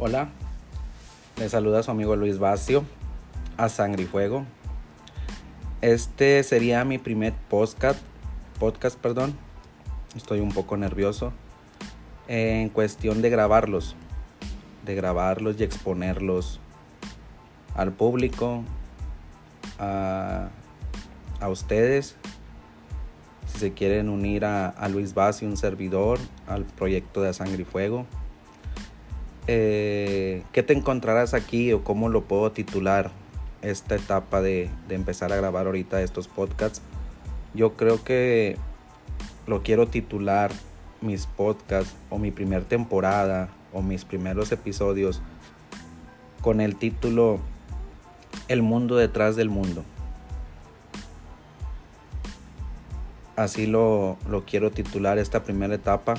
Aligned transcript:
Hola, 0.00 0.28
le 1.38 1.48
saluda 1.48 1.82
su 1.82 1.90
amigo 1.90 2.14
Luis 2.14 2.38
Bacio 2.38 2.84
a 3.56 3.68
Sangre 3.68 4.04
y 4.04 4.06
Fuego. 4.06 4.44
Este 5.80 6.40
sería 6.44 6.84
mi 6.84 6.98
primer 6.98 7.32
podcast, 7.48 7.98
podcast, 8.60 8.96
perdón. 8.96 9.36
Estoy 10.14 10.38
un 10.38 10.52
poco 10.52 10.76
nervioso 10.76 11.32
en 12.28 12.68
cuestión 12.68 13.22
de 13.22 13.30
grabarlos, 13.30 13.96
de 14.86 14.94
grabarlos 14.94 15.56
y 15.58 15.64
exponerlos 15.64 16.60
al 17.74 17.90
público, 17.90 18.62
a, 19.80 20.48
ustedes. 21.50 22.14
Si 23.52 23.58
se 23.58 23.72
quieren 23.72 24.08
unir 24.08 24.44
a, 24.44 24.88
Luis 24.90 25.12
Bacio, 25.12 25.48
un 25.48 25.56
servidor, 25.56 26.20
al 26.46 26.62
proyecto 26.62 27.20
de 27.20 27.34
Sangre 27.34 27.62
y 27.62 27.64
Fuego 27.64 28.06
eh, 29.48 30.42
¿qué 30.52 30.62
te 30.62 30.74
encontrarás 30.74 31.32
aquí 31.32 31.72
o 31.72 31.82
cómo 31.82 32.10
lo 32.10 32.24
puedo 32.24 32.52
titular 32.52 33.10
esta 33.62 33.96
etapa 33.96 34.42
de, 34.42 34.70
empezar 34.90 35.32
a 35.32 35.36
grabar 35.36 35.66
ahorita 35.66 36.02
estos 36.02 36.28
podcasts? 36.28 36.82
Yo 37.54 37.72
creo 37.72 38.04
que 38.04 38.56
lo 39.46 39.62
quiero 39.62 39.88
titular 39.88 40.52
mis 41.00 41.26
podcasts 41.26 41.96
o 42.10 42.18
mi 42.18 42.30
primer 42.30 42.64
temporada 42.64 43.48
o 43.72 43.80
mis 43.80 44.04
primeros 44.04 44.52
episodios 44.52 45.22
con 46.42 46.60
el 46.60 46.76
título 46.76 47.40
El 48.48 48.62
mundo 48.62 48.96
detrás 48.96 49.34
del 49.34 49.48
mundo. 49.48 49.82
Así 53.34 53.66
lo, 53.66 54.18
lo 54.28 54.44
quiero 54.44 54.70
titular 54.72 55.16
esta 55.16 55.42
primera 55.42 55.74
etapa 55.74 56.14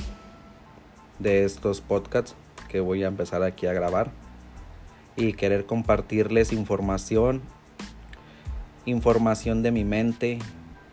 de 1.19 1.44
estos 1.44 1.81
podcasts 1.81 2.33
que 2.70 2.80
voy 2.80 3.03
a 3.03 3.08
empezar 3.08 3.44
aquí 3.44 3.67
a 3.67 3.73
grabar 3.73 4.12
y 5.16 5.34
querer 5.34 5.66
compartirles 5.66 6.53
información, 6.53 7.42
información 8.86 9.62
de 9.64 9.72
mi 9.72 9.84
mente, 9.84 10.39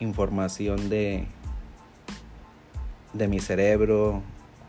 información 0.01 0.89
de, 0.89 1.27
de 3.13 3.29
mi 3.29 3.39
cerebro, 3.39 4.23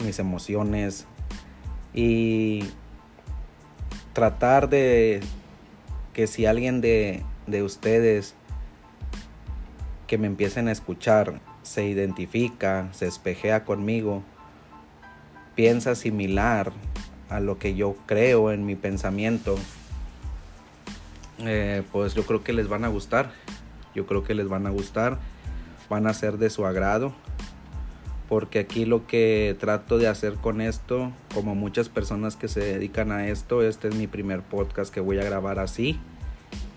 mis 0.03 0.19
emociones 0.19 1.07
y 1.93 2.65
tratar 4.13 4.69
de 4.69 5.21
que 6.13 6.27
si 6.27 6.45
alguien 6.45 6.81
de, 6.81 7.23
de 7.47 7.63
ustedes 7.63 8.35
que 10.05 10.17
me 10.17 10.27
empiecen 10.27 10.67
a 10.67 10.71
escuchar 10.71 11.39
se 11.63 11.85
identifica, 11.85 12.89
se 12.93 13.07
espejea 13.07 13.65
conmigo, 13.65 14.23
piensa 15.55 15.95
similar 15.95 16.71
a 17.29 17.39
lo 17.39 17.57
que 17.57 17.75
yo 17.75 17.95
creo 18.05 18.51
en 18.51 18.65
mi 18.65 18.75
pensamiento, 18.75 19.55
eh, 21.39 21.83
pues 21.91 22.13
yo 22.13 22.23
creo 22.23 22.43
que 22.43 22.53
les 22.53 22.67
van 22.67 22.85
a 22.85 22.87
gustar. 22.87 23.31
Yo 23.95 24.05
creo 24.05 24.23
que 24.23 24.35
les 24.35 24.47
van 24.47 24.67
a 24.67 24.69
gustar, 24.69 25.17
van 25.89 26.07
a 26.07 26.13
ser 26.13 26.37
de 26.37 26.49
su 26.49 26.65
agrado. 26.65 27.13
Porque 28.29 28.59
aquí 28.59 28.85
lo 28.85 29.07
que 29.07 29.55
trato 29.59 29.97
de 29.97 30.07
hacer 30.07 30.33
con 30.35 30.59
esto, 30.59 31.13
como 31.33 31.55
muchas 31.55 31.87
personas 31.87 32.35
que 32.35 32.49
se 32.49 32.59
dedican 32.59 33.11
a 33.11 33.27
esto, 33.27 33.63
este 33.63 33.87
es 33.87 33.95
mi 33.95 34.07
primer 34.07 34.41
podcast 34.41 34.93
que 34.93 34.99
voy 34.99 35.17
a 35.19 35.23
grabar 35.23 35.59
así. 35.59 35.97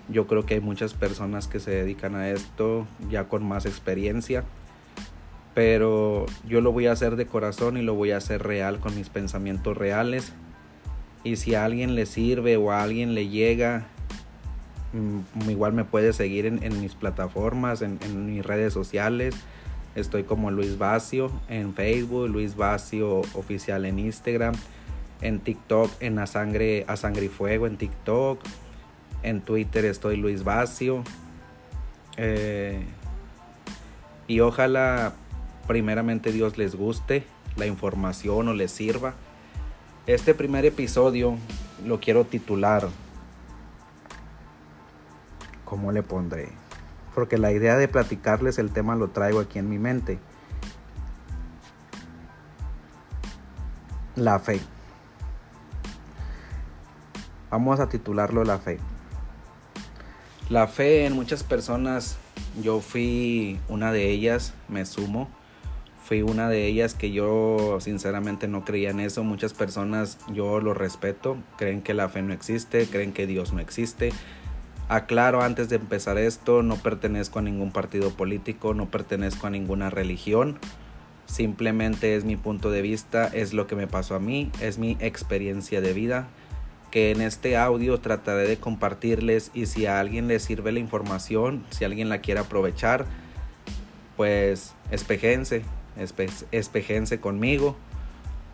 Yo 0.09 0.27
creo 0.27 0.47
que 0.47 0.55
hay 0.55 0.61
muchas 0.61 0.95
personas 0.95 1.49
que 1.49 1.59
se 1.59 1.73
dedican 1.73 2.15
a 2.15 2.31
esto 2.31 2.87
ya 3.11 3.29
con 3.29 3.45
más 3.45 3.67
experiencia 3.67 4.45
pero 5.61 6.25
yo 6.49 6.63
lo 6.63 6.73
voy 6.73 6.87
a 6.87 6.93
hacer 6.93 7.17
de 7.17 7.27
corazón 7.27 7.77
y 7.77 7.83
lo 7.83 7.95
voy 7.95 8.13
a 8.13 8.17
hacer 8.17 8.43
real 8.43 8.81
con 8.81 8.97
mis 8.97 9.11
pensamientos 9.11 9.77
reales. 9.77 10.33
Y 11.23 11.37
si 11.37 11.55
a 11.55 11.67
alguien 11.67 11.95
le 11.95 12.07
sirve 12.07 12.57
o 12.57 12.73
a 12.73 12.83
alguien 12.83 13.13
le 13.13 13.29
llega, 13.29 13.87
mm, 14.95 15.51
igual 15.51 15.75
me 15.75 15.85
puede 15.85 16.15
seguir 16.15 16.47
en, 16.47 16.81
mis 16.81 16.95
plataformas, 16.95 17.83
en, 17.83 17.99
mis 18.25 18.43
redes 18.43 18.73
sociales. 18.73 19.35
Estoy 19.95 20.23
como 20.23 20.51
Luis 20.51 20.79
Vacio 20.79 21.31
en 21.51 21.75
Facebook, 21.75 22.31
Luis 22.31 22.57
Vacio 22.57 23.19
oficial 23.35 23.85
en 23.85 23.99
Instagram, 23.99 24.55
en 25.21 25.41
TikTok, 25.41 25.91
en 26.01 26.21
A 26.21 26.27
Sangre, 26.27 26.87
a 26.89 26.97
Sangre 26.97 27.27
y 27.27 27.29
Fuego 27.29 27.67
en 27.67 27.77
TikTok, 27.77 28.41
en 29.23 29.43
Twitter 29.43 29.85
estoy 29.85 30.17
Luis 30.17 30.43
Vacio. 30.43 31.05
Eh, 32.17 32.83
y 34.27 34.41
ojalá 34.41 35.13
primeramente 35.71 36.33
Dios 36.33 36.59
les 36.59 36.75
guste 36.75 37.25
la 37.55 37.65
información 37.65 38.49
o 38.49 38.55
les 38.55 38.73
sirva. 38.73 39.15
Este 40.09 40.35
primer 40.35 40.65
episodio 40.65 41.37
lo 41.87 42.01
quiero 42.01 42.25
titular. 42.25 42.89
¿Cómo 45.65 45.93
le 45.93 46.03
pondré? 46.03 46.49
Porque 47.15 47.39
la 47.39 47.53
idea 47.53 47.77
de 47.77 47.87
platicarles 47.87 48.59
el 48.59 48.73
tema 48.73 48.97
lo 48.97 49.11
traigo 49.11 49.39
aquí 49.39 49.61
en 49.61 49.71
mi 49.71 49.79
mente. 49.79 50.19
La 54.17 54.41
fe. 54.41 54.61
Vamos 57.49 57.79
a 57.79 57.89
titularlo 57.89 58.43
La 58.43 58.59
fe. 58.59 58.81
La 60.49 60.67
fe 60.67 61.07
en 61.07 61.13
muchas 61.13 61.45
personas, 61.45 62.19
yo 62.61 62.81
fui 62.81 63.61
una 63.69 63.93
de 63.93 64.11
ellas, 64.11 64.53
me 64.69 64.85
sumo 64.85 65.29
fui 66.11 66.23
una 66.23 66.49
de 66.49 66.67
ellas 66.67 66.95
que 66.95 67.13
yo 67.13 67.79
sinceramente 67.79 68.49
no 68.49 68.65
creía 68.65 68.91
en 68.91 68.99
eso. 68.99 69.23
Muchas 69.23 69.55
personas 69.55 70.19
yo 70.33 70.59
lo 70.59 70.75
respeto, 70.75 71.37
creen 71.57 71.83
que 71.83 71.95
la 71.95 72.09
fe 72.09 72.21
no 72.21 72.33
existe, 72.33 72.87
creen 72.87 73.13
que 73.13 73.29
Dios 73.29 73.53
no 73.53 73.61
existe. 73.61 74.13
Aclaro 74.89 75.41
antes 75.41 75.69
de 75.69 75.77
empezar 75.77 76.19
esto, 76.19 76.65
no 76.65 76.75
pertenezco 76.79 77.39
a 77.39 77.43
ningún 77.43 77.71
partido 77.71 78.11
político, 78.11 78.75
no 78.75 78.91
pertenezco 78.91 79.47
a 79.47 79.51
ninguna 79.51 79.89
religión. 79.89 80.59
Simplemente 81.27 82.17
es 82.17 82.25
mi 82.25 82.35
punto 82.35 82.73
de 82.73 82.83
vista, 82.83 83.29
es 83.29 83.53
lo 83.53 83.69
que 83.69 83.77
me 83.77 83.87
pasó 83.87 84.17
a 84.17 84.19
mí, 84.19 84.51
es 84.61 84.79
mi 84.79 84.97
experiencia 84.99 85.81
de 85.81 85.93
vida 85.93 86.27
que 86.91 87.13
en 87.13 87.21
este 87.21 87.57
audio 87.57 88.01
trataré 88.01 88.49
de 88.49 88.57
compartirles 88.57 89.53
y 89.55 89.67
si 89.67 89.87
a 89.87 90.01
alguien 90.01 90.27
le 90.27 90.41
sirve 90.41 90.73
la 90.73 90.81
información, 90.81 91.65
si 91.71 91.85
alguien 91.85 92.09
la 92.09 92.19
quiere 92.19 92.41
aprovechar, 92.41 93.07
pues 94.17 94.75
espejense, 94.91 95.63
espejense 96.01 97.21
conmigo. 97.21 97.77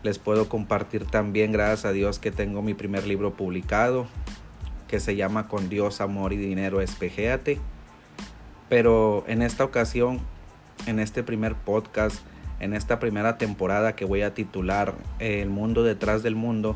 Les 0.03 0.19
puedo 0.19 0.47
compartir 0.47 1.05
también, 1.05 1.51
gracias 1.51 1.85
a 1.85 1.91
Dios, 1.91 2.19
que 2.19 2.31
tengo 2.31 2.61
mi 2.61 2.73
primer 2.73 3.07
libro 3.07 3.33
publicado, 3.33 4.07
que 4.87 4.99
se 4.99 5.15
llama 5.15 5.47
Con 5.47 5.69
Dios, 5.69 6.01
Amor 6.01 6.33
y 6.33 6.37
Dinero, 6.37 6.81
espejéate. 6.81 7.59
Pero 8.69 9.23
en 9.27 9.41
esta 9.41 9.63
ocasión, 9.63 10.19
en 10.85 10.99
este 10.99 11.23
primer 11.23 11.55
podcast, 11.55 12.19
en 12.59 12.73
esta 12.73 12.99
primera 12.99 13.37
temporada 13.37 13.95
que 13.95 14.05
voy 14.05 14.21
a 14.23 14.33
titular 14.33 14.95
El 15.19 15.49
mundo 15.49 15.83
detrás 15.83 16.23
del 16.23 16.35
mundo, 16.35 16.75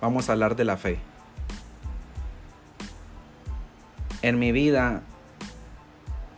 vamos 0.00 0.28
a 0.28 0.32
hablar 0.32 0.56
de 0.56 0.64
la 0.64 0.76
fe. 0.76 0.98
En 4.22 4.38
mi 4.38 4.52
vida 4.52 5.02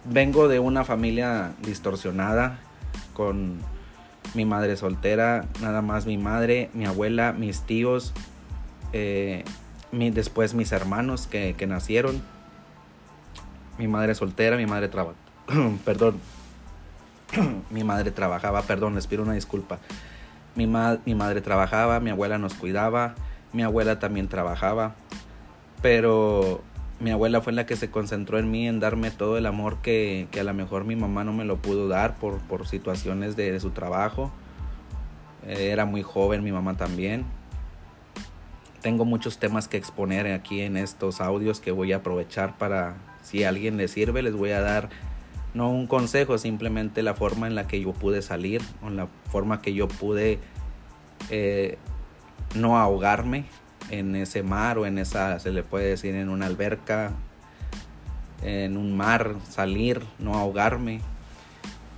vengo 0.09 0.49
de 0.49 0.59
una 0.59 0.85
familia 0.85 1.53
distorsionada 1.63 2.59
con 3.15 3.61
mi 4.35 4.45
madre 4.45 4.77
soltera, 4.77 5.47
nada 5.61 5.83
más 5.83 6.07
mi 6.07 6.19
madre, 6.19 6.71
mi 6.75 6.85
abuela, 6.85 7.33
mis 7.33 7.63
tíos, 7.63 8.13
eh, 8.93 9.45
después 9.93 10.55
mis 10.55 10.73
hermanos 10.73 11.27
que, 11.27 11.55
nacieron, 11.67 12.23
mi 13.79 13.89
madre 13.89 14.15
soltera, 14.15 14.57
mi 14.57 14.67
madre 14.67 14.89
trabajaba, 14.89 15.17
perdón, 15.85 16.21
mi 17.71 17.85
madre 17.85 18.11
trabajaba, 18.11 18.63
perdón, 18.63 18.95
les 18.95 19.07
pido 19.07 19.23
una 19.23 19.33
disculpa, 19.33 19.79
mi, 20.55 20.67
mi 20.67 21.15
madre 21.15 21.41
trabajaba, 21.41 22.01
mi 22.01 22.11
abuela 22.11 22.39
nos 22.39 22.55
cuidaba, 22.55 23.15
mi 23.53 23.63
abuela 23.63 23.99
también 23.99 24.29
trabajaba, 24.29 24.95
pero 25.81 26.63
mi 26.99 27.11
abuela 27.11 27.43
fue 27.43 27.53
la 27.53 27.67
que 27.67 27.77
se 27.77 27.91
concentró 27.91 28.39
en 28.39 28.51
mí, 28.51 28.67
en 28.67 28.81
darme 28.81 29.11
todo 29.11 29.37
el 29.37 29.47
amor 29.47 29.79
que, 29.83 30.29
a 30.39 30.43
lo 30.43 30.55
mejor 30.55 30.85
mi 30.85 30.97
mamá 30.97 31.25
no 31.25 31.33
me 31.33 31.45
lo 31.45 31.57
pudo 31.57 31.89
dar 31.89 32.17
por, 32.17 32.39
por 32.39 32.67
situaciones 32.67 33.37
de, 33.37 33.59
su 33.61 33.71
trabajo. 33.71 34.33
Eh, 35.47 35.71
era 35.71 35.85
muy 35.85 36.03
joven, 36.03 36.43
mi 36.43 36.53
mamá 36.53 36.77
también. 36.77 37.25
Tengo 38.81 39.05
muchos 39.05 39.39
temas 39.39 39.69
que 39.69 39.77
exponer 39.77 40.33
aquí 40.33 40.63
en 40.63 40.77
estos 40.77 41.21
audios 41.21 41.61
que 41.61 41.71
voy 41.71 41.93
a 41.93 41.97
aprovechar 41.97 42.57
para, 42.57 42.97
si 43.23 43.45
a 43.45 43.51
alguien 43.51 43.77
le 43.77 43.89
sirve, 43.89 44.23
les 44.23 44.35
voy 44.35 44.53
a 44.53 44.61
dar 44.61 44.89
no 45.53 45.71
un 45.71 45.87
consejo, 45.87 46.39
simplemente 46.39 47.03
la 47.03 47.15
forma 47.15 47.47
en 47.47 47.55
la 47.55 47.67
que 47.67 47.81
yo 47.81 47.93
pude 47.93 48.23
salir, 48.23 48.63
o 48.83 48.91
la 48.91 49.09
forma 49.31 49.61
que 49.61 49.75
yo 49.75 49.89
pude 49.89 50.39
eh, 51.31 51.79
no 52.55 52.79
ahogarme 52.79 53.47
en 53.91 54.17
ese 54.17 54.43
mar 54.43 54.79
o 54.79 54.87
en 54.87 54.99
esa, 54.99 55.39
se 55.39 55.51
le 55.51 55.63
puede 55.63 55.89
decir, 55.89 56.15
en 56.15 56.29
una 56.29 56.47
alberca, 56.47 57.13
en 58.43 58.77
un 58.77 58.97
mar, 58.97 59.35
salir, 59.49 60.03
no 60.19 60.35
ahogarme. 60.35 61.01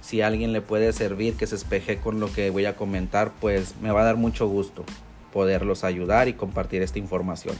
Si 0.01 0.23
alguien 0.23 0.53
le 0.53 0.63
puede 0.63 0.93
servir 0.93 1.35
que 1.35 1.47
se 1.47 1.55
espeje 1.55 1.99
con 1.99 2.21
lo 2.21 2.33
que 2.33 2.51
voy 2.51 2.65
a 2.65 2.77
comentar, 2.77 3.33
pues 3.41 3.75
me 3.83 3.91
va 3.91 4.03
a 4.03 4.05
dar 4.05 4.17
mucho 4.17 4.49
gusto. 4.49 4.85
poderlos 5.33 5.85
ayudar 5.85 6.27
y 6.27 6.33
compartir 6.33 6.81
esta 6.81 6.99
información. 6.99 7.55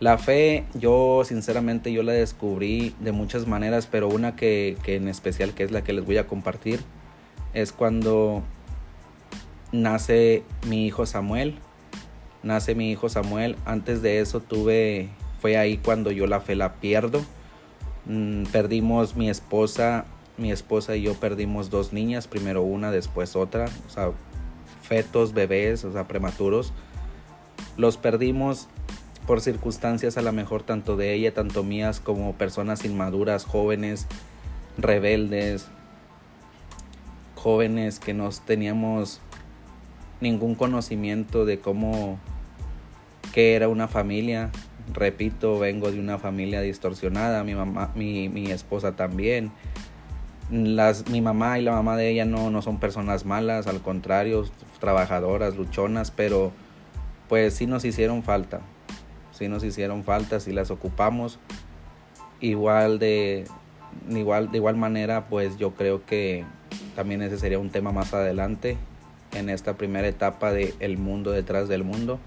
La 0.00 0.18
fe, 0.18 0.64
yo 0.74 1.22
sinceramente 1.24 1.90
yo 1.92 2.02
la 2.02 2.12
descubrí 2.12 2.94
de 3.00 3.10
muchas 3.10 3.46
maneras, 3.46 3.88
pero 3.90 4.08
una 4.08 4.36
que, 4.36 4.76
que 4.82 4.96
en 4.96 5.08
especial 5.08 5.54
que 5.54 5.64
es 5.64 5.72
la 5.72 5.82
que 5.82 5.94
les 5.94 6.04
voy 6.04 6.18
a 6.18 6.26
compartir 6.26 6.80
es 7.54 7.72
cuando 7.72 8.42
nace 9.72 10.44
mi 10.68 10.86
hijo 10.86 11.06
Samuel. 11.06 11.58
Nace 12.48 12.74
mi 12.74 12.90
hijo 12.90 13.10
Samuel. 13.10 13.56
Antes 13.66 14.00
de 14.00 14.20
eso 14.20 14.40
tuve, 14.40 15.10
fue 15.38 15.58
ahí 15.58 15.76
cuando 15.76 16.10
yo 16.10 16.26
la 16.26 16.40
fe 16.40 16.56
la 16.56 16.76
pierdo. 16.76 17.20
Mm, 18.06 18.44
perdimos 18.44 19.16
mi 19.16 19.28
esposa, 19.28 20.06
mi 20.38 20.50
esposa 20.50 20.96
y 20.96 21.02
yo 21.02 21.12
perdimos 21.12 21.68
dos 21.68 21.92
niñas, 21.92 22.26
primero 22.26 22.62
una, 22.62 22.90
después 22.90 23.36
otra, 23.36 23.66
o 23.86 23.90
sea, 23.90 24.12
fetos, 24.80 25.34
bebés, 25.34 25.84
o 25.84 25.92
sea, 25.92 26.08
prematuros. 26.08 26.72
Los 27.76 27.98
perdimos 27.98 28.68
por 29.26 29.42
circunstancias 29.42 30.16
a 30.16 30.22
lo 30.22 30.32
mejor 30.32 30.62
tanto 30.62 30.96
de 30.96 31.12
ella, 31.12 31.34
tanto 31.34 31.62
mías 31.64 32.00
como 32.00 32.32
personas 32.32 32.82
inmaduras, 32.86 33.44
jóvenes, 33.44 34.06
rebeldes, 34.78 35.66
jóvenes 37.34 38.00
que 38.00 38.14
no 38.14 38.30
teníamos 38.46 39.20
ningún 40.22 40.54
conocimiento 40.54 41.44
de 41.44 41.60
cómo, 41.60 42.18
era 43.38 43.68
una 43.68 43.88
familia. 43.88 44.50
Repito, 44.92 45.58
vengo 45.58 45.90
de 45.90 46.00
una 46.00 46.18
familia 46.18 46.60
distorsionada, 46.60 47.44
mi 47.44 47.54
mamá, 47.54 47.92
mi, 47.94 48.28
mi 48.28 48.50
esposa 48.50 48.96
también. 48.96 49.52
Las, 50.50 51.08
mi 51.10 51.20
mamá 51.20 51.58
y 51.58 51.62
la 51.62 51.72
mamá 51.72 51.96
de 51.96 52.08
ella 52.08 52.24
no, 52.24 52.50
no 52.50 52.62
son 52.62 52.80
personas 52.80 53.26
malas, 53.26 53.66
al 53.66 53.82
contrario, 53.82 54.44
trabajadoras, 54.80 55.56
luchonas, 55.56 56.10
pero 56.10 56.52
pues 57.28 57.54
sí 57.54 57.66
nos 57.66 57.84
hicieron 57.84 58.22
falta, 58.22 58.60
sí 59.32 59.48
nos 59.48 59.62
hicieron 59.62 60.04
falta, 60.04 60.40
sí 60.40 60.52
las 60.52 60.70
ocupamos. 60.70 61.38
Igual 62.40 62.98
de, 62.98 63.44
igual, 64.08 64.50
de 64.50 64.56
igual 64.56 64.76
manera, 64.76 65.26
pues 65.28 65.58
yo 65.58 65.74
creo 65.74 66.06
que 66.06 66.46
también 66.96 67.20
ese 67.20 67.36
sería 67.36 67.58
un 67.58 67.70
tema 67.70 67.92
más 67.92 68.14
adelante 68.14 68.78
en 69.34 69.50
esta 69.50 69.76
primera 69.76 70.08
etapa 70.08 70.52
de 70.52 70.74
el 70.80 70.96
mundo 70.96 71.30
detrás 71.30 71.68
del 71.68 71.84
mundo. 71.84 72.18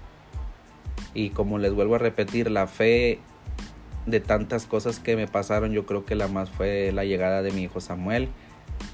Y 1.14 1.30
como 1.30 1.58
les 1.58 1.74
vuelvo 1.74 1.96
a 1.96 1.98
repetir, 1.98 2.50
la 2.50 2.66
fe 2.66 3.20
de 4.06 4.20
tantas 4.20 4.66
cosas 4.66 4.98
que 4.98 5.16
me 5.16 5.28
pasaron, 5.28 5.72
yo 5.72 5.86
creo 5.86 6.04
que 6.04 6.14
la 6.14 6.28
más 6.28 6.50
fue 6.50 6.90
la 6.92 7.04
llegada 7.04 7.42
de 7.42 7.52
mi 7.52 7.62
hijo 7.62 7.80
Samuel, 7.80 8.28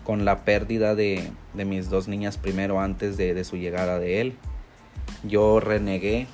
con 0.05 0.25
la 0.25 0.45
pérdida 0.45 0.95
de, 0.95 1.31
de 1.55 1.65
mis 1.65 1.89
dos 1.89 2.09
niñas 2.09 2.37
primero 2.37 2.81
antes 2.81 3.17
de, 3.17 3.35
de, 3.35 3.45
su 3.45 3.57
llegada 3.57 3.99
de 3.99 4.21
él. 4.21 4.37
Yo 5.25 5.61
renegué, 5.61 6.27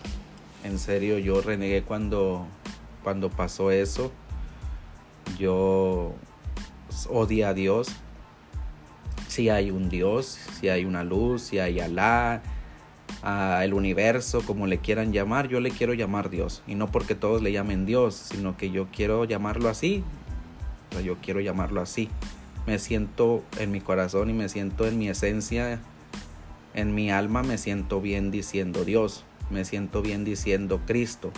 en 0.64 0.78
serio, 0.78 1.18
yo 1.18 1.40
renegué 1.40 1.82
cuando, 1.82 2.46
cuando 3.02 3.30
pasó 3.30 3.70
eso. 3.70 4.12
Yo 5.38 6.14
odié 7.08 7.44
a 7.44 7.54
Dios, 7.54 7.88
si 9.28 9.48
hay 9.48 9.70
un 9.70 9.88
Dios, 9.88 10.38
si 10.58 10.68
hay 10.68 10.84
una 10.84 11.02
luz, 11.02 11.42
si 11.42 11.58
hay 11.58 11.80
Alá, 11.80 12.42
el 13.24 13.72
universo, 13.72 14.42
como 14.42 14.66
le 14.66 14.78
quieran 14.78 15.12
llamar, 15.12 15.48
yo 15.48 15.60
le 15.60 15.70
quiero 15.70 15.94
llamar 15.94 16.28
Dios. 16.28 16.62
Y 16.66 16.74
no 16.74 16.90
porque 16.90 17.14
todos 17.14 17.42
le 17.42 17.52
llamen 17.52 17.86
Dios, 17.86 18.14
sino 18.14 18.56
que 18.56 18.70
yo 18.70 18.88
quiero 18.92 19.24
llamarlo 19.24 19.68
así. 19.68 20.04
O 20.96 21.00
yo 21.00 21.16
quiero 21.22 21.40
llamarlo 21.40 21.80
así. 21.80 22.08
Me 22.66 22.78
siento 22.78 23.42
en 23.58 23.70
mi 23.70 23.80
corazón 23.80 24.30
y 24.30 24.32
me 24.32 24.48
siento 24.48 24.86
en 24.86 24.98
mi 24.98 25.08
esencia, 25.08 25.80
en 26.74 26.94
mi 26.94 27.10
alma, 27.10 27.42
me 27.42 27.56
siento 27.56 28.00
bien 28.00 28.30
diciendo 28.30 28.84
Dios. 28.84 29.24
Me 29.50 29.64
siento 29.64 30.02
bien 30.02 30.24
diciendo 30.24 30.80
Cristo 30.86 31.32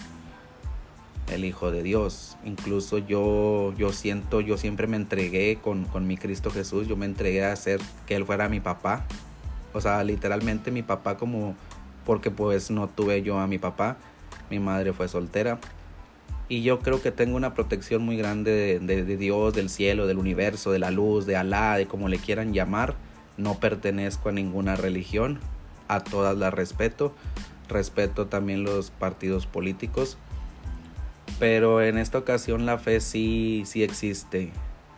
el 1.28 1.44
Hijo 1.44 1.70
de 1.70 1.82
Dios. 1.82 2.36
Incluso 2.44 2.98
yo, 2.98 3.72
yo 3.76 3.92
siento, 3.92 4.40
yo 4.40 4.56
siempre 4.56 4.86
me 4.86 4.96
entregué 4.96 5.58
con, 5.60 5.84
con 5.84 6.06
mi 6.06 6.16
Cristo 6.16 6.50
Jesús, 6.50 6.86
yo 6.86 6.96
me 6.96 7.06
entregué 7.06 7.44
a 7.44 7.52
hacer 7.52 7.80
que 8.06 8.16
Él 8.16 8.24
fuera 8.24 8.48
mi 8.48 8.60
papá. 8.60 9.04
O 9.72 9.80
sea, 9.80 10.02
literalmente 10.04 10.70
mi 10.70 10.82
papá 10.82 11.16
como, 11.16 11.54
porque 12.06 12.30
pues 12.30 12.70
no 12.70 12.88
tuve 12.88 13.20
yo 13.22 13.38
a 13.38 13.46
mi 13.46 13.58
papá, 13.58 13.98
mi 14.50 14.58
madre 14.58 14.94
fue 14.94 15.08
soltera. 15.08 15.58
Y 16.48 16.62
yo 16.62 16.78
creo 16.78 17.02
que 17.02 17.10
tengo 17.10 17.36
una 17.36 17.52
protección 17.52 18.02
muy 18.02 18.16
grande 18.16 18.78
de, 18.80 19.16
Dios, 19.16 19.52
del 19.52 19.68
cielo, 19.68 20.06
del 20.06 20.18
universo, 20.18 20.70
de 20.70 20.78
la 20.78 20.92
luz, 20.92 21.26
de 21.26 21.36
Alá, 21.36 21.76
de 21.76 21.86
como 21.86 22.08
le 22.08 22.18
quieran 22.18 22.54
llamar. 22.54 22.94
No 23.36 23.54
pertenezco 23.54 24.28
a 24.28 24.32
ninguna 24.32 24.76
religión, 24.76 25.40
a 25.88 26.00
todas 26.00 26.38
las 26.38 26.54
respeto. 26.54 27.12
Respeto 27.68 28.28
también 28.28 28.62
los 28.62 28.92
partidos 28.92 29.46
políticos 29.46 30.16
pero 31.38 31.82
en 31.82 31.98
esta 31.98 32.18
ocasión 32.18 32.66
la 32.66 32.78
fe 32.78 33.00
sí, 33.00 33.62
sí 33.66 33.82
existe. 33.82 34.52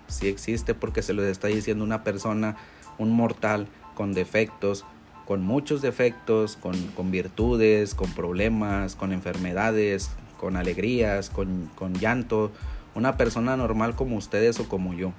Sí 0.06 0.28
existe 0.28 0.74
porque 0.74 1.02
se 1.02 1.12
lo 1.12 1.24
está 1.24 1.48
diciendo 1.48 1.84
una 1.84 2.04
persona, 2.04 2.56
un 2.96 3.10
mortal 3.10 3.68
con 3.94 4.12
defectos, 4.12 4.84
con 5.28 5.42
muchos 5.42 5.82
defectos, 5.82 6.56
con, 6.56 6.74
con 6.92 7.10
virtudes, 7.10 7.94
con 7.94 8.10
problemas, 8.14 8.96
con 8.96 9.12
enfermedades, 9.12 10.10
con 10.38 10.56
alegrías, 10.56 11.28
con, 11.28 11.70
con 11.74 11.92
llanto. 11.92 12.50
Una 12.94 13.18
persona 13.18 13.54
normal 13.54 13.94
como 13.94 14.16
ustedes 14.16 14.58
o 14.58 14.66
como 14.70 14.94
yo. 14.94 15.12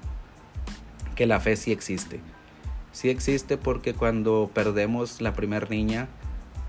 Que 1.13 1.27
la 1.27 1.39
fe 1.39 1.55
sí 1.55 1.71
existe. 1.71 2.21
Sí 2.91 3.11
existe 3.11 3.55
porque 3.57 3.93
cuando 3.93 4.49
perdemos 4.51 5.21
la 5.21 5.35
primera 5.35 5.67
niña, 5.69 6.07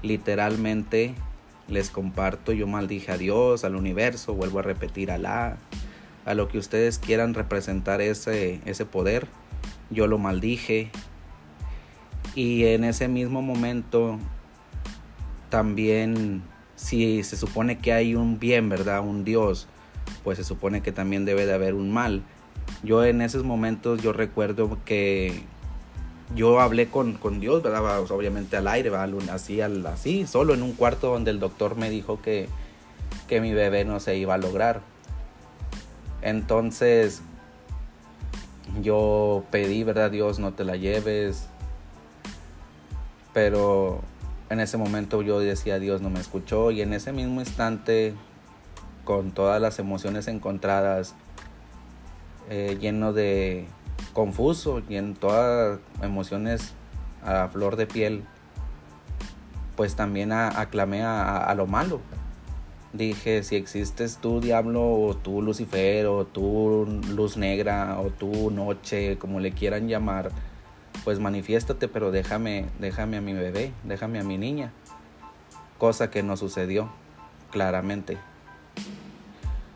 literalmente 0.02 1.14
les 1.66 1.88
comparto, 1.88 2.52
yo 2.52 2.66
maldije 2.66 3.12
a 3.12 3.16
Dios, 3.16 3.64
al 3.64 3.74
universo, 3.74 4.34
vuelvo 4.34 4.58
a 4.58 4.62
repetir 4.62 5.10
a 5.10 5.16
la, 5.16 5.56
a 6.26 6.34
lo 6.34 6.48
que 6.48 6.58
ustedes 6.58 6.98
quieran 6.98 7.32
representar 7.32 8.02
ese, 8.02 8.60
ese 8.66 8.84
poder, 8.84 9.28
yo 9.88 10.06
lo 10.08 10.18
maldije. 10.18 10.90
Y 12.34 12.64
en 12.64 12.84
ese 12.84 13.08
mismo 13.08 13.42
momento 13.42 14.18
también 15.48 16.42
si 16.80 17.22
se 17.24 17.36
supone 17.36 17.78
que 17.78 17.92
hay 17.92 18.14
un 18.14 18.38
bien, 18.38 18.68
¿verdad? 18.68 19.00
Un 19.00 19.24
Dios, 19.24 19.68
pues 20.24 20.38
se 20.38 20.44
supone 20.44 20.80
que 20.82 20.92
también 20.92 21.26
debe 21.26 21.44
de 21.44 21.52
haber 21.52 21.74
un 21.74 21.92
mal. 21.92 22.22
Yo 22.82 23.04
en 23.04 23.20
esos 23.20 23.44
momentos 23.44 24.02
yo 24.02 24.12
recuerdo 24.14 24.78
que 24.86 25.42
yo 26.34 26.60
hablé 26.60 26.88
con, 26.88 27.14
con 27.14 27.38
Dios, 27.38 27.62
¿verdad? 27.62 28.00
obviamente 28.10 28.56
al 28.56 28.66
aire. 28.68 28.90
Así, 29.30 29.60
así, 29.60 30.26
solo 30.26 30.54
en 30.54 30.62
un 30.62 30.72
cuarto 30.72 31.12
donde 31.12 31.30
el 31.30 31.38
doctor 31.38 31.76
me 31.76 31.90
dijo 31.90 32.22
que, 32.22 32.48
que 33.28 33.42
mi 33.42 33.52
bebé 33.52 33.84
no 33.84 34.00
se 34.00 34.16
iba 34.16 34.34
a 34.34 34.38
lograr. 34.38 34.80
Entonces, 36.22 37.20
yo 38.80 39.44
pedí, 39.50 39.84
¿verdad? 39.84 40.10
Dios, 40.10 40.38
no 40.38 40.54
te 40.54 40.64
la 40.64 40.76
lleves. 40.76 41.49
Pero 43.32 44.00
en 44.50 44.60
ese 44.60 44.76
momento 44.76 45.22
yo 45.22 45.38
decía, 45.38 45.78
Dios 45.78 46.02
no 46.02 46.10
me 46.10 46.20
escuchó. 46.20 46.70
Y 46.70 46.82
en 46.82 46.92
ese 46.92 47.12
mismo 47.12 47.40
instante, 47.40 48.14
con 49.04 49.32
todas 49.32 49.60
las 49.60 49.78
emociones 49.78 50.28
encontradas, 50.28 51.14
eh, 52.48 52.76
lleno 52.80 53.12
de 53.12 53.66
confuso 54.12 54.82
y 54.88 54.96
en 54.96 55.14
todas 55.14 55.78
emociones 56.02 56.74
a 57.24 57.48
flor 57.48 57.76
de 57.76 57.86
piel, 57.86 58.24
pues 59.76 59.94
también 59.94 60.32
aclamé 60.32 61.02
a, 61.02 61.54
lo 61.56 61.66
malo. 61.66 62.00
Dije, 62.92 63.44
si 63.44 63.54
existes 63.54 64.18
tú, 64.18 64.40
diablo, 64.40 64.82
o 64.82 65.16
tú, 65.16 65.42
Lucifer, 65.42 66.06
o 66.06 66.26
tú, 66.26 66.86
luz 67.08 67.36
negra, 67.36 68.00
o 68.00 68.10
tú, 68.10 68.50
noche, 68.50 69.16
como 69.16 69.38
le 69.38 69.52
quieran 69.52 69.86
llamar, 69.86 70.32
pues 71.04 71.18
manifiéstate, 71.18 71.88
pero 71.88 72.10
déjame, 72.10 72.66
déjame 72.78 73.16
a 73.16 73.20
mi 73.20 73.32
bebé, 73.32 73.72
déjame 73.84 74.20
a 74.20 74.24
mi 74.24 74.38
niña. 74.38 74.72
Cosa 75.78 76.10
que 76.10 76.22
no 76.22 76.36
sucedió 76.36 76.90
claramente. 77.50 78.18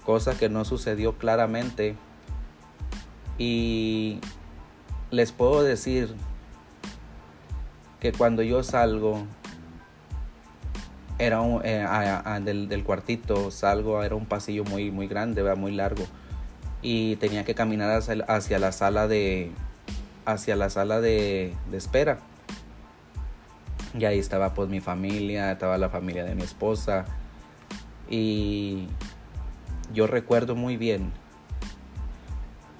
Cosa 0.04 0.36
que 0.36 0.48
no 0.48 0.64
sucedió 0.64 1.16
claramente 1.16 1.96
y 3.38 4.20
les 5.10 5.32
puedo 5.32 5.62
decir 5.62 6.14
que 8.00 8.12
cuando 8.12 8.42
yo 8.42 8.62
salgo 8.62 9.24
era 11.18 11.40
un, 11.40 11.62
eh, 11.64 11.86
del, 12.42 12.84
cuartito, 12.84 13.50
salgo, 13.50 14.02
era 14.02 14.14
un 14.14 14.26
pasillo 14.26 14.64
muy, 14.64 14.90
muy 14.90 15.06
grande, 15.06 15.42
muy 15.54 15.72
largo. 15.72 16.04
Y 16.82 17.16
tenía 17.16 17.44
que 17.44 17.54
caminar 17.54 18.02
hacia, 18.28 18.58
la 18.58 18.72
sala 18.72 19.08
de. 19.08 19.52
Hacia 20.24 20.56
la 20.56 20.70
sala 20.70 21.00
de, 21.00 21.54
espera. 21.72 22.18
Y 23.96 24.04
ahí 24.06 24.18
estaba 24.18 24.54
pues 24.54 24.68
mi 24.68 24.80
familia, 24.80 25.52
estaba 25.52 25.78
la 25.78 25.88
familia 25.88 26.24
de 26.24 26.34
mi 26.34 26.42
esposa. 26.42 27.04
Y 28.08 28.88
yo 29.92 30.06
recuerdo 30.06 30.54
muy 30.54 30.76
bien 30.76 31.12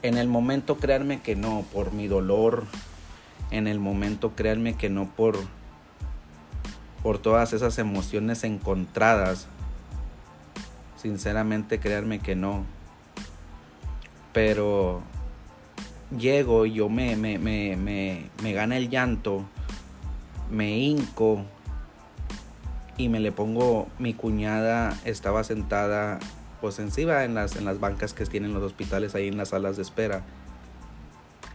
en 0.05 0.19
el 0.19 0.29
momento 0.29 0.77
créanme 0.77 1.23
que 1.23 1.35
no, 1.35 1.65
por 1.73 1.95
mi 1.95 2.09
dolor. 2.09 2.67
En 3.51 3.67
el 3.67 3.81
momento 3.81 4.37
créanme 4.37 4.75
que 4.77 4.91
no 4.91 5.09
por 5.09 5.39
por 7.03 7.19
todas 7.19 7.55
esas 7.55 7.79
emociones 7.79 8.45
encontradas. 8.45 9.47
Sinceramente, 10.97 11.81
créanme 11.81 12.19
que 12.19 12.35
no. 12.35 12.67
Pero 14.35 15.03
llego 16.19 16.67
y 16.67 16.75
yo 16.75 16.89
me, 16.89 17.17
me, 17.17 17.39
me, 17.39 17.77
me, 17.77 18.31
me 18.43 18.53
gana 18.53 18.77
el 18.77 18.89
llanto, 18.89 19.45
me 20.51 20.79
hinco 20.79 21.45
y 22.97 23.09
me 23.09 23.21
le 23.21 23.33
pongo, 23.33 23.89
mi 23.99 24.15
cuñada 24.15 24.97
estaba 25.05 25.45
sentada 25.45 26.19
pues 26.61 26.79
encima 26.79 27.25
en 27.25 27.35
las, 27.35 27.57
en 27.57 27.65
las 27.65 27.79
bancas 27.81 28.15
que 28.15 28.25
tienen 28.25 28.55
los 28.55 28.63
hospitales 28.63 29.15
ahí 29.15 29.29
en 29.29 29.37
las 29.37 29.51
salas 29.51 29.77
de 29.77 29.83
espera. 29.83 30.25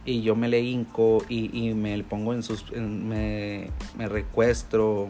Y 0.04 0.22
yo 0.22 0.36
me 0.36 0.48
le 0.48 0.60
hinco 0.60 1.24
y, 1.28 1.50
y 1.52 1.74
me 1.74 2.02
pongo 2.04 2.32
en 2.32 2.42
sus, 2.42 2.70
me, 2.72 3.70
me 3.98 4.08
recuestro 4.08 5.08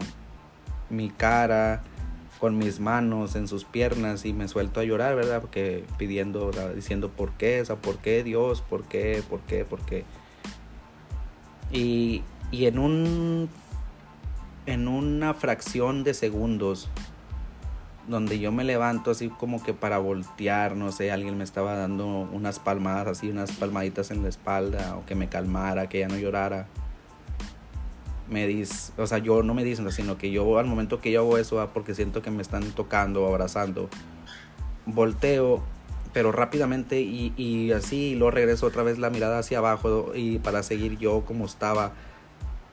mi 0.88 1.10
cara 1.10 1.82
con 2.40 2.56
mis 2.56 2.80
manos 2.80 3.36
en 3.36 3.46
sus 3.46 3.64
piernas 3.64 4.24
y 4.24 4.32
me 4.32 4.48
suelto 4.48 4.80
a 4.80 4.84
llorar, 4.84 5.14
¿verdad? 5.14 5.42
Porque 5.42 5.84
pidiendo, 5.98 6.50
diciendo 6.74 7.10
por 7.10 7.32
qué, 7.32 7.60
o 7.60 7.64
sea, 7.64 7.76
por 7.76 7.98
qué 7.98 8.24
Dios, 8.24 8.62
por 8.62 8.84
qué, 8.84 9.22
por 9.28 9.40
qué, 9.40 9.64
por 9.64 9.80
qué. 9.80 10.04
Y, 11.70 12.22
y 12.50 12.66
en 12.66 12.78
un 12.78 13.48
en 14.66 14.88
una 14.88 15.34
fracción 15.34 16.04
de 16.04 16.14
segundos 16.14 16.88
donde 18.08 18.38
yo 18.38 18.52
me 18.52 18.64
levanto 18.64 19.10
así 19.10 19.28
como 19.28 19.62
que 19.62 19.74
para 19.74 19.98
voltear, 19.98 20.76
no 20.76 20.90
sé, 20.92 21.12
alguien 21.12 21.36
me 21.38 21.44
estaba 21.44 21.76
dando 21.76 22.06
unas 22.06 22.58
palmadas 22.58 23.18
así, 23.18 23.30
unas 23.30 23.52
palmaditas 23.52 24.10
en 24.10 24.22
la 24.22 24.28
espalda 24.28 24.96
o 24.96 25.06
que 25.06 25.14
me 25.14 25.28
calmara, 25.28 25.88
que 25.88 26.00
ya 26.00 26.08
no 26.08 26.16
llorara. 26.16 26.66
Me 28.30 28.46
dice, 28.46 28.92
o 28.96 29.06
sea, 29.06 29.18
yo 29.18 29.42
no 29.42 29.54
me 29.54 29.64
dicen, 29.64 29.90
sino 29.92 30.16
que 30.16 30.30
yo 30.30 30.58
al 30.58 30.66
momento 30.66 31.00
que 31.00 31.10
yo 31.10 31.20
hago 31.20 31.36
eso, 31.36 31.60
ah, 31.60 31.72
porque 31.74 31.94
siento 31.94 32.22
que 32.22 32.30
me 32.30 32.42
están 32.42 32.62
tocando, 32.72 33.26
abrazando, 33.26 33.88
volteo, 34.86 35.62
pero 36.12 36.32
rápidamente 36.32 37.00
y, 37.00 37.34
y 37.36 37.72
así, 37.72 38.10
y 38.10 38.14
luego 38.14 38.30
regreso 38.30 38.66
otra 38.66 38.82
vez 38.82 38.98
la 38.98 39.10
mirada 39.10 39.40
hacia 39.40 39.58
abajo 39.58 40.12
y 40.14 40.38
para 40.38 40.62
seguir 40.62 40.98
yo 40.98 41.24
como 41.24 41.44
estaba 41.44 41.92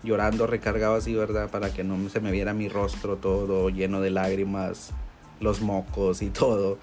llorando 0.04 0.48
recargado 0.48 0.96
así, 0.96 1.14
¿verdad? 1.14 1.50
Para 1.50 1.74
que 1.74 1.84
no 1.84 2.10
se 2.10 2.20
me 2.20 2.32
viera 2.32 2.54
mi 2.54 2.70
rostro 2.70 3.18
todo 3.18 3.70
lleno 3.70 4.02
de 4.02 4.12
lágrimas, 4.12 4.92
los 5.40 5.62
mocos 5.62 6.22
y 6.22 6.30
todo. 6.30 6.78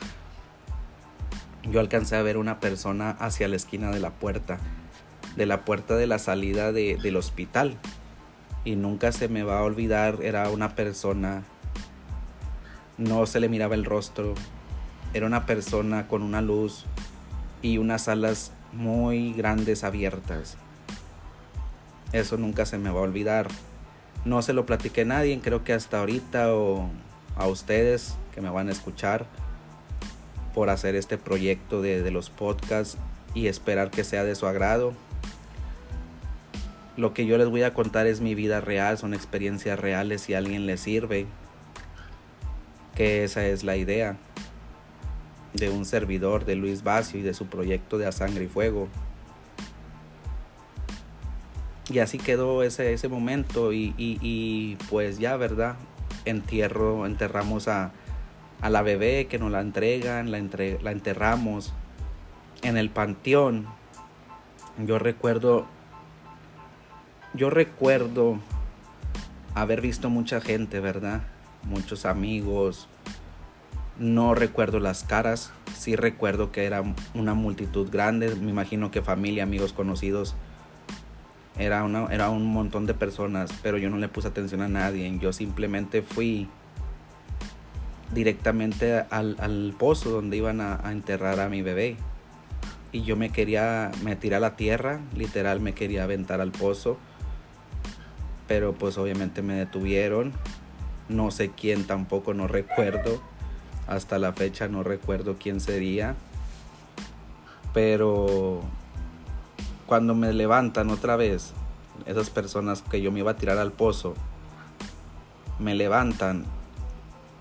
Yo 1.71 1.81
alcancé 1.81 2.17
a 2.17 2.23
ver 2.23 2.37
una 2.37 2.61
persona 2.61 3.11
hacia 3.11 3.49
la 3.49 3.57
esquina 3.57 3.91
de 3.91 4.01
la 4.01 4.11
puerta, 4.11 4.59
de 5.37 5.47
la 5.47 5.65
puerta 5.65 5.97
de 5.97 6.07
la 6.07 6.19
salida 6.19 6.73
de, 6.73 6.99
del 7.03 7.17
hospital. 7.17 7.77
Y 8.65 8.77
nunca 8.77 9.13
se 9.13 9.29
me 9.29 9.43
va 9.43 9.59
a 9.59 9.63
olvidar, 9.63 10.19
era 10.23 10.49
una 10.49 10.75
persona, 10.75 11.45
no 12.97 13.27
se 13.27 13.41
le 13.41 13.49
miraba 13.49 13.75
el 13.75 13.85
rostro, 13.85 14.35
era 15.13 15.27
una 15.27 15.47
persona 15.47 16.09
con 16.09 16.23
una 16.23 16.41
luz 16.41 16.87
y 17.61 17.79
unas 17.79 18.09
alas 18.09 18.53
muy 18.73 19.33
grandes 19.35 19.85
abiertas 19.85 20.57
eso 22.15 22.37
nunca 22.37 22.65
se 22.65 22.79
me 22.79 22.91
va 22.91 23.01
a 23.01 23.03
olvidar. 23.03 23.49
No 24.25 24.41
se 24.41 24.53
lo 24.53 24.65
platiqué 24.65 25.03
a 25.03 25.07
nadie, 25.07 25.39
creo 25.43 25.65
que 25.65 25.73
hasta 25.73 25.99
ahorita 25.99 26.55
o 26.55 26.89
a 27.37 27.47
ustedes 27.49 28.15
que 28.33 28.41
me 28.41 28.51
van 28.51 28.69
a 28.69 28.73
escuchar 28.73 29.27
por 30.55 30.71
hacer 30.71 30.95
este 30.95 31.19
proyecto 31.19 31.83
de, 31.83 32.09
los 32.13 32.31
podcasts 32.31 32.97
y 33.35 33.49
esperar 33.49 33.91
que 33.91 34.05
sea 34.05 34.23
de 34.23 34.37
su 34.37 34.47
agrado. 34.47 34.93
Lo 36.97 37.13
que 37.13 37.27
yo 37.27 37.39
les 37.39 37.49
voy 37.49 37.63
a 37.65 37.75
contar 37.75 38.07
es 38.07 38.21
mi 38.21 38.35
vida 38.35 38.61
real, 38.61 38.99
son 38.99 39.15
experiencias 39.15 39.79
reales 39.79 40.23
si 40.23 40.35
a 40.35 40.39
alguien 40.39 40.67
le 40.67 40.77
sirve. 40.77 41.27
Que 42.95 43.25
esa 43.25 43.45
es 43.47 43.65
la 43.65 43.77
idea 43.77 44.17
de 45.55 45.71
un 45.71 45.85
servidor 45.85 46.45
de 46.45 46.57
Luis 46.57 46.83
Bacio 46.83 47.19
y 47.19 47.23
de 47.23 47.35
su 47.35 47.47
proyecto 47.47 47.99
de 47.99 48.07
A 48.07 48.13
Sangre 48.13 48.45
y 48.45 48.49
Fuego. 48.49 48.89
Y 51.91 51.99
así 51.99 52.19
quedó 52.19 52.63
ese, 52.63 52.93
ese 52.93 53.09
momento 53.09 53.73
y, 53.73 54.79
pues 54.89 55.19
ya, 55.19 55.37
¿verdad? 55.37 55.77
Entierro, 56.25 57.07
enterramos 57.07 57.69
a, 57.69 57.93
la 58.63 58.83
bebé 58.83 59.27
que 59.27 59.39
nos 59.39 59.51
la 59.51 59.61
entregan, 59.61 60.31
la, 60.31 60.41
la 60.83 60.91
enterramos 60.93 61.75
en 62.63 62.77
el 62.77 62.89
panteón. 62.89 63.67
Yo 64.79 64.99
recuerdo, 64.99 65.67
yo 67.35 67.51
recuerdo 67.51 68.39
haber 69.55 69.81
visto 69.81 70.11
mucha 70.11 70.41
gente, 70.41 70.81
¿verdad? 70.81 71.23
Muchos 71.65 72.07
amigos. 72.07 72.89
No 73.99 74.35
recuerdo 74.35 74.81
las 74.81 75.05
caras, 75.05 75.53
sí 75.77 75.95
recuerdo 75.95 76.51
que 76.51 76.65
era 76.65 76.83
una 77.15 77.35
multitud 77.35 77.89
grande, 77.91 78.35
me 78.35 78.51
imagino 78.51 78.91
que 78.91 79.03
familia, 79.03 79.45
amigos 79.45 79.73
conocidos 79.73 80.35
era, 81.59 81.85
una, 81.85 82.07
era 82.13 82.31
un 82.31 82.47
montón 82.47 82.87
de 82.87 82.95
personas, 82.95 83.51
pero 83.63 83.79
yo 83.79 83.91
no 83.91 83.99
le 83.99 84.09
puse 84.09 84.29
atención 84.29 84.63
a 84.63 84.69
nadie. 84.69 85.17
Yo 85.21 85.33
simplemente 85.33 86.03
fui 86.03 86.49
directamente 88.13 89.05
al, 89.11 89.75
pozo 89.79 90.11
donde 90.11 90.37
iban 90.37 90.61
a, 90.61 90.81
enterrar 90.91 91.41
a 91.41 91.49
mi 91.49 91.63
bebé. 91.63 91.97
Y 92.91 93.03
yo 93.03 93.17
me 93.17 93.31
quería, 93.31 93.91
me 94.03 94.17
tiré 94.17 94.37
a 94.37 94.41
la 94.41 94.57
tierra, 94.57 95.01
literal 95.17 95.61
me 95.61 95.75
quería 95.75 96.05
aventar 96.05 96.41
al 96.41 96.53
pozo. 96.53 96.99
Pero 98.47 98.75
pues 98.75 98.99
obviamente 98.99 99.43
me 99.43 99.55
detuvieron. 99.55 100.33
No 101.09 101.31
sé 101.31 101.51
quién 101.51 101.87
tampoco, 101.87 102.35
no 102.35 102.47
recuerdo. 102.47 103.21
Hasta 103.87 104.19
la 104.19 104.33
fecha 104.33 104.69
no 104.69 104.83
recuerdo 104.83 105.37
quién 105.39 105.61
sería. 105.61 106.17
Pero 107.73 108.63
cuando 109.87 110.15
me 110.15 110.33
levantan 110.33 110.91
otra 110.91 111.17
vez, 111.17 111.53
esas 112.07 112.31
personas 112.31 112.83
que 112.83 113.01
yo 113.01 113.13
me 113.13 113.21
iba 113.21 113.33
a 113.33 113.37
tirar 113.37 113.59
al 113.59 113.73
pozo, 113.73 114.15
me 115.59 115.75
levantan 115.75 116.45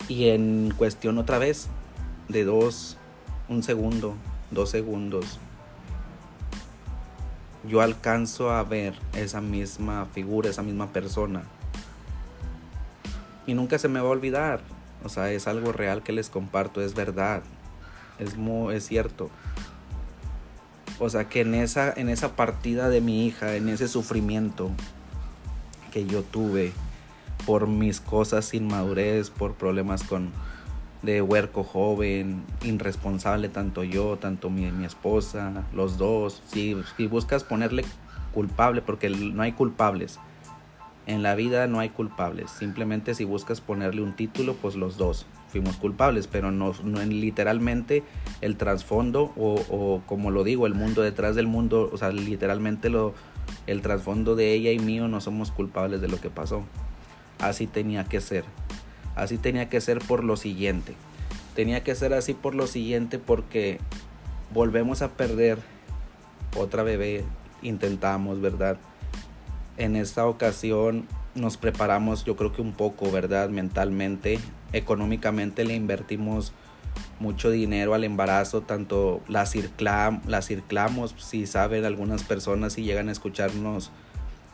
y 0.07 0.29
en 0.29 0.74
cuestión 0.77 1.17
otra 1.17 1.38
vez 1.38 1.67
de 2.27 2.43
dos, 2.43 2.98
un 3.48 3.63
segundo, 3.63 4.15
dos 4.51 4.69
segundos, 4.69 5.39
yo 7.67 7.82
alcanzo 7.82 8.51
a 8.51 8.63
ver 8.63 8.93
esa 9.13 9.41
misma 9.41 10.05
figura, 10.13 10.50
esa 10.50 10.63
misma 10.63 10.91
persona. 10.91 11.43
Y 13.46 13.53
nunca 13.53 13.79
se 13.79 13.88
me 13.88 14.00
va 14.00 14.08
a 14.08 14.12
olvidar. 14.12 14.62
O 15.03 15.10
sea, 15.10 15.32
es 15.32 15.48
algo 15.48 15.72
real 15.72 16.03
que 16.03 16.13
les 16.13 16.29
comparto, 16.29 16.82
es 16.82 16.93
verdad. 16.93 17.43
Es, 18.20 18.38
muy, 18.38 18.75
es 18.75 18.86
cierto. 18.86 19.29
O 21.00 21.10
sea, 21.10 21.27
que 21.27 21.41
en 21.41 21.55
esa, 21.55 21.91
en 21.93 22.10
esa 22.10 22.36
partida 22.36 22.89
de 22.89 23.01
mi 23.01 23.25
hija, 23.25 23.55
en 23.55 23.70
ese 23.70 23.88
sufrimiento 23.88 24.72
que 25.91 26.05
yo 26.05 26.24
tuve 26.24 26.72
por 27.46 27.67
mis 27.67 28.00
cosas 28.00 28.46
sin 28.46 28.67
madurez, 28.67 29.29
por 29.29 29.55
problemas 29.55 30.03
con 30.03 30.32
de 31.03 31.22
huerco 31.22 31.63
joven, 31.63 32.43
irresponsable, 32.63 33.50
tanto 33.50 33.83
yo, 33.83 34.17
tanto 34.17 34.50
mi, 34.50 34.72
mi 34.72 34.86
esposa, 34.86 35.65
los 35.74 35.98
dos. 35.98 36.41
Si, 36.48 36.75
si 36.98 37.07
buscas 37.07 37.43
ponerle 37.43 37.86
culpable, 38.33 38.81
porque 38.81 39.10
no 39.10 39.43
hay 39.43 39.51
culpables. 39.51 40.19
En 41.05 41.22
la 41.22 41.36
vida 41.36 41.67
no 41.67 41.79
hay 41.79 41.89
culpables. 41.89 42.50
Simplemente 42.50 43.13
si 43.13 43.25
buscas 43.25 43.60
ponerle 43.60 44.01
un 44.01 44.15
título, 44.15 44.55
pues 44.55 44.75
los 44.75 44.98
dos 44.98 45.25
fuimos 45.50 45.77
culpables, 45.77 46.27
pero 46.27 46.51
no, 46.51 46.74
no 46.83 47.00
en 47.00 47.22
literalmente 47.22 48.03
el 48.41 48.57
trasfondo 48.57 49.31
o, 49.38 50.01
como 50.07 50.31
lo 50.31 50.43
digo, 50.43 50.65
el 50.65 50.74
mundo 50.74 51.03
detrás 51.03 51.36
del 51.36 51.45
mundo, 51.45 51.89
o 51.93 51.98
sea, 51.98 52.12
literalmente 52.12 52.89
lo, 52.89 53.13
el 53.67 53.81
trasfondo 53.81 54.36
de 54.36 54.53
ella 54.53 54.72
y 54.72 54.79
mío 54.79 55.07
no 55.07 55.22
somos 55.22 55.51
culpables 55.51 56.01
de 56.01 56.07
lo 56.07 56.19
que 56.19 56.29
pasó. 56.29 56.63
Así 57.39 57.67
tenía 57.67 58.05
que 58.05 58.19
ser. 58.19 58.45
Así 59.15 59.38
tenía 59.38 59.70
que 59.70 59.82
ser 59.82 60.00
por 60.00 60.24
lo 60.24 60.38
siguiente. 60.38 60.96
Tenía 61.55 61.84
que 61.84 61.96
ser 61.96 62.13
así 62.13 62.34
por 62.34 62.55
lo 62.55 62.67
siguiente 62.67 63.20
porque 63.20 63.79
volvemos 64.53 65.01
a 65.01 65.10
perder 65.10 65.60
otra 66.58 66.84
bebé. 66.84 67.24
Intentamos, 67.62 68.41
¿verdad? 68.41 68.77
En 69.77 69.96
esta 69.96 70.25
ocasión 70.25 71.08
nos 71.36 71.58
preparamos 71.58 72.25
yo 72.25 72.36
creo 72.36 72.53
que 72.53 72.62
un 72.62 72.74
poco, 72.74 73.12
¿verdad? 73.12 73.50
Mentalmente 73.50 74.39
económicamente 74.72 75.63
le 75.65 75.75
invertimos 75.75 76.53
mucho 77.20 77.50
dinero 77.50 77.93
al 77.93 78.03
embarazo, 78.03 78.62
tanto 78.62 79.22
la, 79.27 79.46
circlam, 79.46 80.22
la 80.27 80.41
circlamos, 80.41 81.15
si 81.17 81.48
saben 81.48 81.86
algunas 81.86 82.24
personas, 82.24 82.74
si 82.74 82.84
llegan 82.84 83.10
a 83.10 83.12
escucharnos 83.12 83.91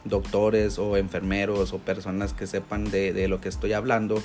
doctores 0.05 0.79
o 0.79 0.95
enfermeros 0.97 1.73
o 1.73 1.79
personas 1.79 2.33
que 2.33 2.47
sepan 2.47 2.89
de, 2.91 3.11
de 3.11 3.27
lo 3.27 3.41
que 3.41 3.49
estoy 3.49 3.73
hablando, 3.73 4.21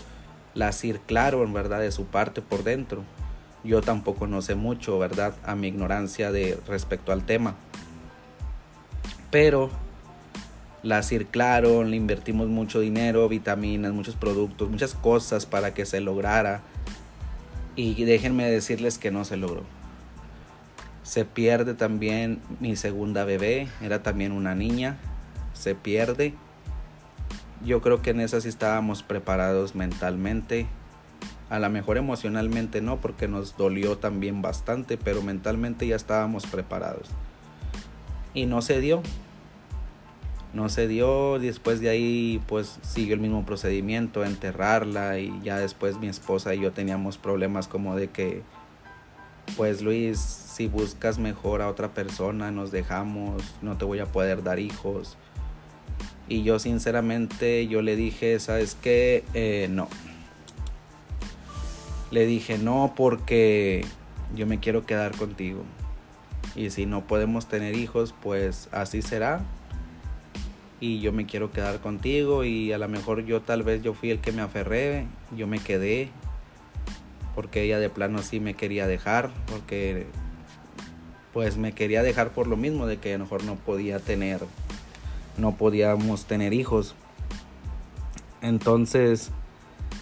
la 0.54 0.72
circlaron, 0.72 1.52
¿verdad? 1.52 1.80
De 1.80 1.92
su 1.92 2.06
parte 2.06 2.42
por 2.42 2.64
dentro. 2.64 3.04
Yo 3.64 3.80
tampoco 3.80 4.26
no 4.26 4.42
sé 4.42 4.54
mucho, 4.54 4.98
¿verdad? 4.98 5.34
A 5.44 5.54
mi 5.54 5.68
ignorancia 5.68 6.30
de 6.30 6.58
respecto 6.66 7.12
al 7.12 7.24
tema. 7.24 7.56
Pero 9.30 9.70
la 10.82 11.02
circlaron, 11.02 11.90
le 11.90 11.96
invertimos 11.96 12.48
mucho 12.48 12.80
dinero, 12.80 13.28
vitaminas, 13.28 13.92
muchos 13.92 14.16
productos, 14.16 14.70
muchas 14.70 14.94
cosas 14.94 15.46
para 15.46 15.72
que 15.72 15.86
se 15.86 16.00
lograra. 16.00 16.62
Y 17.74 18.04
déjenme 18.04 18.48
decirles 18.50 18.98
que 18.98 19.10
no 19.10 19.24
se 19.24 19.36
logró. 19.36 19.62
Se 21.02 21.24
pierde 21.24 21.74
también 21.74 22.40
mi 22.60 22.76
segunda 22.76 23.24
bebé, 23.24 23.68
era 23.82 24.02
también 24.02 24.32
una 24.32 24.54
niña, 24.54 24.98
se 25.54 25.74
pierde. 25.74 26.34
Yo 27.64 27.80
creo 27.80 28.02
que 28.02 28.10
en 28.10 28.20
esa 28.20 28.40
sí 28.42 28.48
estábamos 28.48 29.02
preparados 29.02 29.74
mentalmente. 29.74 30.66
A 31.48 31.58
lo 31.58 31.70
mejor 31.70 31.96
emocionalmente 31.96 32.82
no, 32.82 33.00
porque 33.00 33.26
nos 33.26 33.56
dolió 33.56 33.96
también 33.96 34.42
bastante, 34.42 34.98
pero 34.98 35.22
mentalmente 35.22 35.86
ya 35.86 35.96
estábamos 35.96 36.46
preparados. 36.46 37.08
Y 38.34 38.44
no 38.44 38.60
se 38.60 38.80
dio. 38.80 39.02
No 40.52 40.68
se 40.68 40.86
dio, 40.86 41.38
después 41.40 41.80
de 41.80 41.88
ahí 41.88 42.40
pues 42.46 42.78
siguió 42.82 43.14
el 43.14 43.20
mismo 43.20 43.44
procedimiento, 43.44 44.24
enterrarla 44.24 45.18
y 45.18 45.40
ya 45.42 45.58
después 45.58 45.98
mi 45.98 46.06
esposa 46.06 46.54
y 46.54 46.60
yo 46.60 46.70
teníamos 46.70 47.18
problemas 47.18 47.66
como 47.66 47.96
de 47.96 48.08
que, 48.10 48.42
pues 49.56 49.82
Luis, 49.82 50.20
si 50.20 50.68
buscas 50.68 51.18
mejor 51.18 51.60
a 51.60 51.68
otra 51.68 51.92
persona, 51.92 52.52
nos 52.52 52.70
dejamos, 52.70 53.42
no 53.62 53.76
te 53.76 53.84
voy 53.84 53.98
a 53.98 54.06
poder 54.06 54.44
dar 54.44 54.60
hijos. 54.60 55.16
Y 56.28 56.42
yo 56.42 56.58
sinceramente 56.58 57.66
yo 57.66 57.82
le 57.82 57.96
dije, 57.96 58.40
¿sabes 58.40 58.76
qué? 58.80 59.24
Eh, 59.34 59.68
no. 59.70 59.88
Le 62.10 62.26
dije 62.26 62.58
no 62.58 62.94
porque 62.96 63.84
yo 64.34 64.46
me 64.46 64.60
quiero 64.60 64.86
quedar 64.86 65.16
contigo. 65.16 65.64
Y 66.54 66.70
si 66.70 66.86
no 66.86 67.06
podemos 67.06 67.46
tener 67.46 67.76
hijos, 67.76 68.14
pues 68.22 68.68
así 68.72 69.02
será 69.02 69.44
y 70.80 71.00
yo 71.00 71.12
me 71.12 71.24
quiero 71.24 71.50
quedar 71.50 71.80
contigo 71.80 72.44
y 72.44 72.72
a 72.72 72.78
lo 72.78 72.88
mejor 72.88 73.24
yo 73.24 73.40
tal 73.40 73.62
vez 73.62 73.82
yo 73.82 73.94
fui 73.94 74.10
el 74.10 74.18
que 74.18 74.32
me 74.32 74.42
aferré, 74.42 75.06
yo 75.34 75.46
me 75.46 75.58
quedé 75.58 76.10
porque 77.34 77.62
ella 77.62 77.78
de 77.78 77.90
plano 77.90 78.18
sí 78.18 78.38
me 78.38 78.54
quería 78.54 78.86
dejar, 78.86 79.30
porque 79.50 80.06
pues 81.32 81.56
me 81.56 81.72
quería 81.72 82.02
dejar 82.02 82.30
por 82.30 82.46
lo 82.46 82.56
mismo 82.56 82.86
de 82.86 82.98
que 82.98 83.14
a 83.14 83.18
lo 83.18 83.24
mejor 83.24 83.44
no 83.44 83.56
podía 83.56 83.98
tener, 83.98 84.40
no 85.36 85.56
podíamos 85.56 86.24
tener 86.24 86.52
hijos. 86.52 86.94
Entonces, 88.42 89.30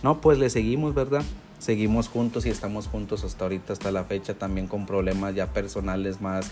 no, 0.03 0.21
pues 0.21 0.39
le 0.39 0.51
seguimos, 0.51 0.95
¿verdad? 0.95 1.23
Seguimos 1.59 2.09
juntos 2.09 2.45
y 2.47 2.51
estamos 2.51 2.89
juntos 2.89 3.23
hasta 3.25 3.45
ahorita, 3.45 3.73
hasta 3.73 3.93
la 3.93 4.05
fecha, 4.05 4.35
también 4.35 4.67
con 4.67 4.87
problemas 4.87 5.35
ya 5.35 5.47
personales 5.53 6.21
más, 6.21 6.51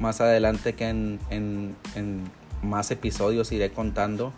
más 0.00 0.20
adelante 0.20 0.74
que 0.74 0.88
en, 0.88 1.18
en, 1.30 1.76
en 1.94 2.24
más 2.62 2.90
episodios 2.90 3.52
iré 3.52 3.70
contando 3.70 4.32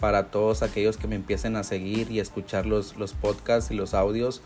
para 0.00 0.30
todos 0.30 0.62
aquellos 0.62 0.96
que 0.96 1.06
me 1.06 1.14
empiecen 1.14 1.56
a 1.56 1.62
seguir 1.62 2.10
y 2.10 2.18
escuchar 2.18 2.66
los, 2.66 2.96
los 2.96 3.12
podcasts 3.12 3.70
y 3.70 3.74
los 3.74 3.94
audios 3.94 4.42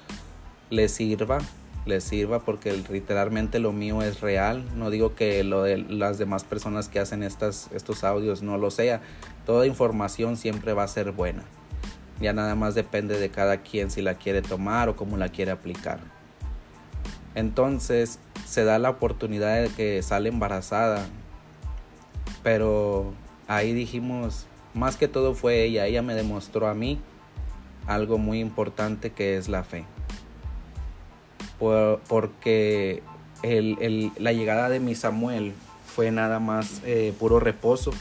les 0.68 0.92
sirva, 0.92 1.38
les 1.86 2.04
sirva 2.04 2.40
porque 2.40 2.72
literalmente 2.90 3.58
lo 3.58 3.72
mío 3.72 4.02
es 4.02 4.20
real. 4.20 4.64
No 4.76 4.90
digo 4.90 5.14
que 5.14 5.42
lo 5.44 5.62
de 5.62 5.78
las 5.78 6.18
demás 6.18 6.44
personas 6.44 6.88
que 6.88 6.98
hacen 6.98 7.22
estas, 7.22 7.70
estos 7.72 8.04
audios 8.04 8.42
no 8.42 8.58
lo 8.58 8.70
sea. 8.70 9.00
Toda 9.46 9.66
información 9.66 10.36
siempre 10.36 10.74
va 10.74 10.82
a 10.82 10.88
ser 10.88 11.12
buena. 11.12 11.42
Ya 12.20 12.32
nada 12.32 12.54
más 12.54 12.74
depende 12.74 13.18
de 13.18 13.30
cada 13.30 13.62
quien 13.62 13.90
si 13.90 14.02
la 14.02 14.14
quiere 14.14 14.42
tomar 14.42 14.88
o 14.88 14.96
cómo 14.96 15.16
la 15.16 15.30
quiere 15.30 15.50
aplicar. 15.50 16.00
Entonces 17.34 18.18
se 18.44 18.64
da 18.64 18.78
la 18.78 18.90
oportunidad 18.90 19.62
de 19.62 19.68
que 19.68 20.02
sale 20.02 20.28
embarazada 20.28 21.06
pero 22.46 23.12
ahí 23.48 23.72
dijimos, 23.72 24.46
más 24.72 24.96
que 24.96 25.08
todo 25.08 25.34
fue 25.34 25.64
ella, 25.64 25.86
ella 25.86 26.00
me 26.00 26.14
demostró 26.14 26.68
a 26.68 26.74
mí 26.74 27.00
algo 27.88 28.18
muy 28.18 28.38
importante 28.38 29.10
que 29.10 29.36
es 29.36 29.48
la 29.48 29.64
fe. 29.64 29.84
Porque 31.58 33.02
la 33.58 34.32
llegada 34.32 34.68
de 34.68 34.80
mi 34.80 34.94
Samuel 34.94 35.54
fue 35.86 36.10
nada 36.10 36.40
más 36.40 36.82
eh, 36.84 37.14
puro 37.18 37.40
reposo. 37.40 37.92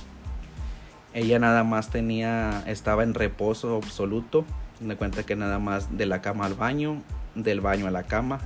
Ella 1.13 1.39
nada 1.39 1.63
más 1.63 1.89
tenía, 1.89 2.61
estaba 2.67 3.03
en 3.03 3.13
reposo 3.13 3.77
absoluto. 3.77 4.43
Me 4.81 4.97
cuenta 4.97 5.23
que 5.23 5.37
nada 5.37 5.59
más 5.59 5.97
de 5.97 6.05
la 6.05 6.21
cama 6.21 6.45
al 6.45 6.55
baño, 6.55 7.01
del 7.35 7.61
baño 7.61 7.87
a 7.87 7.91
la 7.91 8.03
cama. 8.03 8.39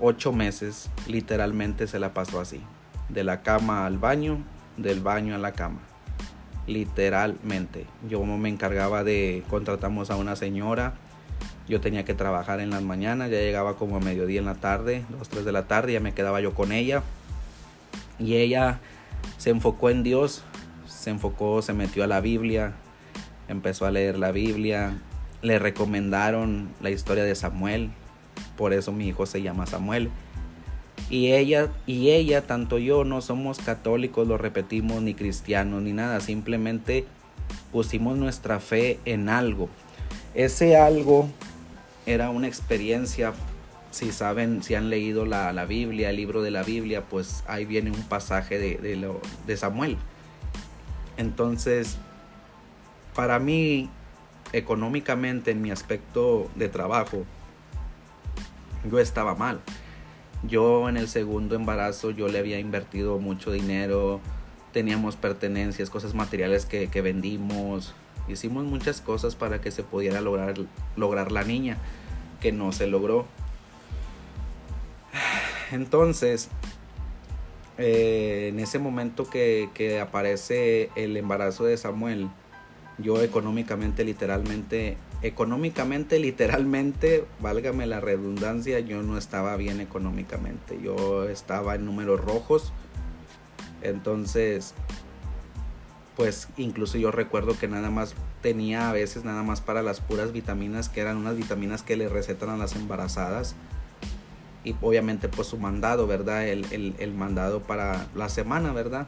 Ocho 0.00 0.32
meses 0.32 0.90
literalmente 1.06 1.86
se 1.86 2.00
la 2.00 2.14
pasó 2.14 2.40
así. 2.40 2.60
De 3.08 3.22
la 3.22 3.42
cama 3.42 3.86
al 3.86 3.98
baño, 3.98 4.38
del 4.76 5.00
baño 5.00 5.36
a 5.36 5.38
la 5.38 5.52
cama. 5.52 5.78
Literalmente. 6.66 7.86
Yo 8.08 8.24
me 8.24 8.48
encargaba 8.48 9.04
de, 9.04 9.44
contratamos 9.48 10.10
a 10.10 10.16
una 10.16 10.34
señora. 10.34 10.94
Yo 11.68 11.80
tenía 11.80 12.04
que 12.04 12.14
trabajar 12.14 12.60
en 12.60 12.70
las 12.70 12.82
mañanas, 12.82 13.30
ya 13.30 13.38
llegaba 13.38 13.76
como 13.76 13.96
a 13.96 14.00
mediodía 14.00 14.40
en 14.40 14.46
la 14.46 14.54
tarde, 14.54 15.04
dos, 15.10 15.28
tres 15.28 15.44
de 15.44 15.52
la 15.52 15.66
tarde, 15.66 15.92
ya 15.92 16.00
me 16.00 16.14
quedaba 16.14 16.40
yo 16.40 16.54
con 16.54 16.72
ella. 16.72 17.02
Y 18.18 18.36
ella 18.36 18.80
se 19.36 19.50
enfocó 19.50 19.90
en 19.90 20.02
Dios, 20.02 20.42
se 20.86 21.10
enfocó, 21.10 21.60
se 21.60 21.74
metió 21.74 22.04
a 22.04 22.06
la 22.06 22.20
Biblia, 22.20 22.72
empezó 23.48 23.86
a 23.86 23.90
leer 23.90 24.18
la 24.18 24.32
Biblia, 24.32 24.98
le 25.42 25.58
recomendaron 25.58 26.70
la 26.80 26.90
historia 26.90 27.24
de 27.24 27.34
Samuel, 27.34 27.90
por 28.56 28.72
eso 28.72 28.92
mi 28.92 29.06
hijo 29.06 29.26
se 29.26 29.42
llama 29.42 29.66
Samuel. 29.66 30.10
Y 31.10 31.32
ella, 31.32 31.68
y 31.86 32.10
ella, 32.10 32.46
tanto 32.46 32.78
yo, 32.78 33.04
no 33.04 33.22
somos 33.22 33.58
católicos, 33.58 34.26
lo 34.28 34.36
repetimos, 34.36 35.00
ni 35.00 35.14
cristianos, 35.14 35.82
ni 35.82 35.92
nada. 35.92 36.20
Simplemente 36.20 37.06
pusimos 37.72 38.18
nuestra 38.18 38.60
fe 38.60 38.98
en 39.04 39.28
algo. 39.28 39.70
Ese 40.34 40.76
algo 40.76 41.30
era 42.12 42.30
una 42.30 42.46
experiencia. 42.46 43.32
Si 43.90 44.12
saben, 44.12 44.62
si 44.62 44.74
han 44.74 44.90
leído 44.90 45.24
la, 45.24 45.52
la 45.52 45.64
Biblia, 45.64 46.10
el 46.10 46.16
libro 46.16 46.42
de 46.42 46.50
la 46.50 46.62
Biblia, 46.62 47.04
pues 47.08 47.42
ahí 47.46 47.64
viene 47.64 47.90
un 47.90 48.02
pasaje 48.02 48.58
de, 48.58 48.76
de, 48.76 48.96
lo, 48.96 49.20
de 49.46 49.56
Samuel. 49.56 49.96
Entonces, 51.16 51.96
para 53.14 53.38
mí, 53.38 53.88
económicamente, 54.52 55.52
en 55.52 55.62
mi 55.62 55.70
aspecto 55.70 56.50
de 56.54 56.68
trabajo, 56.68 57.24
yo 58.90 58.98
estaba 58.98 59.34
mal 59.34 59.60
yo 60.42 60.88
en 60.88 60.96
el 60.96 61.08
segundo 61.08 61.56
embarazo 61.56 62.10
yo 62.10 62.28
le 62.28 62.38
había 62.38 62.58
invertido 62.58 63.18
mucho 63.18 63.50
dinero, 63.50 64.20
teníamos 64.72 65.16
pertenencias, 65.16 65.90
cosas 65.90 66.14
materiales 66.14 66.64
que, 66.66 67.02
vendimos, 67.02 67.94
hicimos 68.32 68.64
muchas 68.64 69.00
cosas 69.00 69.34
para 69.34 69.60
que 69.60 69.70
se 69.70 69.82
pudiera 69.82 70.20
lograr, 70.20 70.54
lograr 70.96 71.32
la 71.32 71.44
niña, 71.44 71.78
que 72.40 72.52
no 72.52 72.72
se 72.72 72.86
logró. 72.86 73.26
Entonces, 75.72 76.48
eh, 77.76 78.48
en 78.52 78.60
ese 78.60 78.78
momento 78.78 79.28
que, 79.28 79.70
que 79.74 80.00
aparece 80.00 80.90
el 80.96 81.16
embarazo 81.16 81.64
de 81.64 81.76
Samuel, 81.76 82.28
yo 82.98 83.22
económicamente, 83.22 84.04
literalmente, 84.04 84.96
económicamente, 85.22 86.18
literalmente, 86.18 87.24
válgame 87.40 87.86
la 87.86 88.00
redundancia, 88.00 88.80
yo 88.80 89.02
no 89.02 89.16
estaba 89.16 89.56
bien 89.56 89.80
económicamente. 89.80 90.78
Yo 90.82 91.28
estaba 91.28 91.76
en 91.76 91.84
números 91.84 92.20
rojos. 92.20 92.72
Entonces, 93.82 94.74
pues 96.18 96.48
incluso 96.56 96.98
yo 96.98 97.12
recuerdo 97.12 97.56
que 97.56 97.68
nada 97.68 97.90
más 97.90 98.16
tenía 98.42 98.90
a 98.90 98.92
veces 98.92 99.24
nada 99.24 99.44
más 99.44 99.60
para 99.60 99.82
las 99.82 100.00
puras 100.00 100.32
vitaminas, 100.32 100.88
que 100.88 101.00
eran 101.00 101.16
unas 101.16 101.36
vitaminas 101.36 101.84
que 101.84 101.96
le 101.96 102.08
recetan 102.08 102.50
a 102.50 102.56
las 102.56 102.74
embarazadas. 102.74 103.54
Y 104.64 104.74
obviamente 104.82 105.28
pues 105.28 105.46
su 105.46 105.58
mandado, 105.58 106.08
¿verdad? 106.08 106.48
El, 106.48 106.96
el, 106.98 107.14
mandado 107.14 107.62
para 107.62 108.08
la 108.16 108.28
semana, 108.28 108.72
¿verdad? 108.72 109.06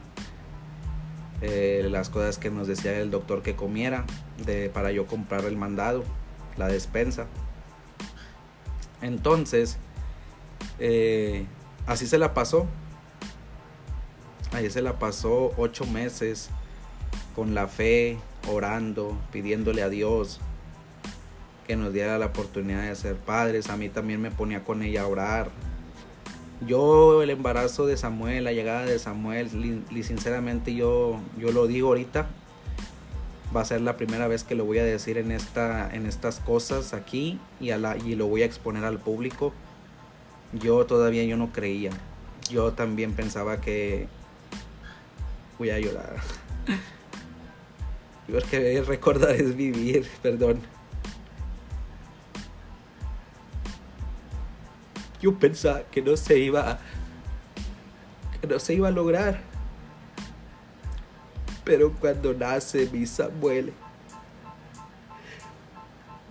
Eh, 1.41 1.85
las 1.91 2.09
cosas 2.09 2.37
que 2.37 2.49
nos 2.49 2.67
decía 2.67 2.97
el 2.97 3.11
doctor 3.11 3.41
que 3.41 3.57
comiera 3.57 4.05
de, 4.45 4.69
para 4.69 4.93
yo 4.93 5.05
comprar 5.05 5.43
el 5.43 5.57
mandado, 5.57 6.05
la 6.55 6.69
despensa. 6.69 7.27
Entonces, 9.01 9.75
eh, 10.79 11.45
así 11.87 12.07
se 12.07 12.17
la 12.17 12.33
pasó. 12.33 12.67
Ahí 14.53 14.69
se 14.69 14.81
la 14.81 14.97
pasó 14.97 15.51
ocho 15.57 15.85
meses 15.85 16.49
con 17.35 17.55
la 17.55 17.67
fe, 17.67 18.17
orando, 18.49 19.17
pidiéndole 19.31 19.83
a 19.83 19.89
Dios 19.89 20.39
que 21.67 21.75
nos 21.75 21.93
diera 21.93 22.17
la 22.17 22.27
oportunidad 22.27 22.83
de 22.83 22.95
ser 22.95 23.15
padres. 23.15 23.69
A 23.69 23.77
mí 23.77 23.89
también 23.89 24.21
me 24.21 24.31
ponía 24.31 24.63
con 24.63 24.81
ella 24.81 25.03
a 25.03 25.07
orar, 25.07 25.49
yo 26.65 27.23
el 27.23 27.31
embarazo 27.31 27.87
de 27.87 27.97
Samuel, 27.97 28.43
la 28.43 28.53
llegada 28.53 28.85
de 28.85 28.99
Samuel, 28.99 29.83
y 29.89 30.03
sinceramente 30.03 30.75
yo, 30.75 31.19
yo 31.37 31.51
lo 31.51 31.65
digo 31.65 31.87
ahorita, 31.87 32.27
va 33.55 33.61
a 33.61 33.65
ser 33.65 33.81
la 33.81 33.97
primera 33.97 34.27
vez 34.27 34.43
que 34.43 34.53
lo 34.53 34.65
voy 34.65 34.77
a 34.77 34.83
decir 34.83 35.17
en, 35.17 35.31
esta, 35.31 35.89
en 35.91 36.05
estas 36.05 36.39
cosas 36.39 36.93
aquí 36.93 37.39
y, 37.59 37.69
la, 37.69 37.97
y 37.97 38.13
lo 38.15 38.27
voy 38.27 38.43
a 38.43 38.45
exponer 38.45 38.85
al 38.85 38.99
público. 38.99 39.53
Yo 40.53 40.85
todavía 40.85 41.23
yo 41.23 41.35
no 41.35 41.51
creía. 41.51 41.91
Yo 42.49 42.73
también 42.73 43.13
pensaba 43.13 43.59
que... 43.59 44.07
Voy 45.57 45.69
a 45.71 45.79
llorar. 45.79 46.17
Porque 48.31 48.81
recordar 48.81 49.31
es 49.31 49.55
vivir, 49.55 50.07
perdón. 50.21 50.61
Yo 55.21 55.37
pensaba 55.37 55.83
que 55.91 56.01
no 56.01 56.17
se 56.17 56.39
iba 56.39 56.79
que 58.39 58.47
no 58.47 58.59
se 58.59 58.73
iba 58.73 58.87
a 58.87 58.91
lograr. 58.91 59.41
Pero 61.63 61.93
cuando 61.93 62.33
nace 62.33 62.89
mi 62.91 63.05
Samuel, 63.05 63.71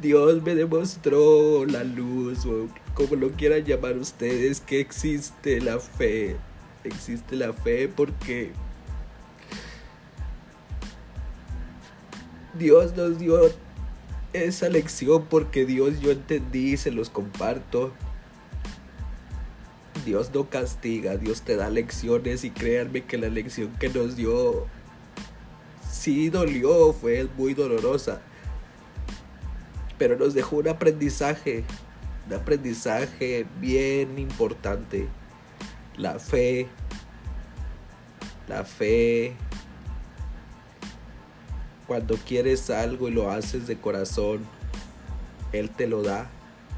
Dios 0.01 0.43
me 0.43 0.55
demostró 0.55 1.65
la 1.67 1.85
luz, 1.85 2.45
o 2.47 2.67
como 2.95 3.15
lo 3.15 3.31
quieran 3.31 3.65
llamar 3.65 3.97
ustedes, 3.97 4.61
que 4.61 4.81
existe 4.81 5.61
la 5.61 5.79
fe. 5.79 6.37
Existe 6.83 7.37
la 7.37 7.53
fe 7.53 7.89
porque 7.89 8.53
Dios 12.61 12.95
nos 12.95 13.19
dio 13.19 13.51
esa 14.35 14.69
lección 14.69 15.25
porque 15.31 15.65
Dios 15.65 15.99
yo 16.01 16.11
entendí 16.11 16.75
y 16.75 16.77
se 16.77 16.91
los 16.91 17.09
comparto. 17.09 17.93
Dios 20.05 20.31
no 20.35 20.51
castiga, 20.51 21.17
Dios 21.17 21.41
te 21.41 21.57
da 21.57 21.71
lecciones 21.71 22.45
y 22.45 22.51
créanme 22.51 23.05
que 23.07 23.17
la 23.17 23.31
lección 23.31 23.73
que 23.81 23.89
nos 23.89 24.15
dio 24.15 24.67
sí 25.91 26.29
dolió, 26.29 26.93
fue 26.93 27.27
muy 27.39 27.55
dolorosa. 27.55 28.21
Pero 29.99 30.17
nos 30.17 30.35
dejó 30.35 30.57
un 30.57 30.69
aprendizaje, 30.69 31.65
un 32.27 32.35
aprendizaje 32.35 33.47
bien 33.59 34.19
importante. 34.19 35.09
La 35.97 36.19
fe, 36.19 36.69
la 38.49 38.65
fe. 38.65 39.35
Cuando 41.91 42.15
quieres 42.19 42.71
algo 42.71 43.09
y 43.09 43.11
lo 43.11 43.33
haces 43.33 43.67
de 43.67 43.77
corazón, 43.77 44.47
Él 45.51 45.71
te 45.71 45.89
lo 45.89 46.05
da, 46.05 46.31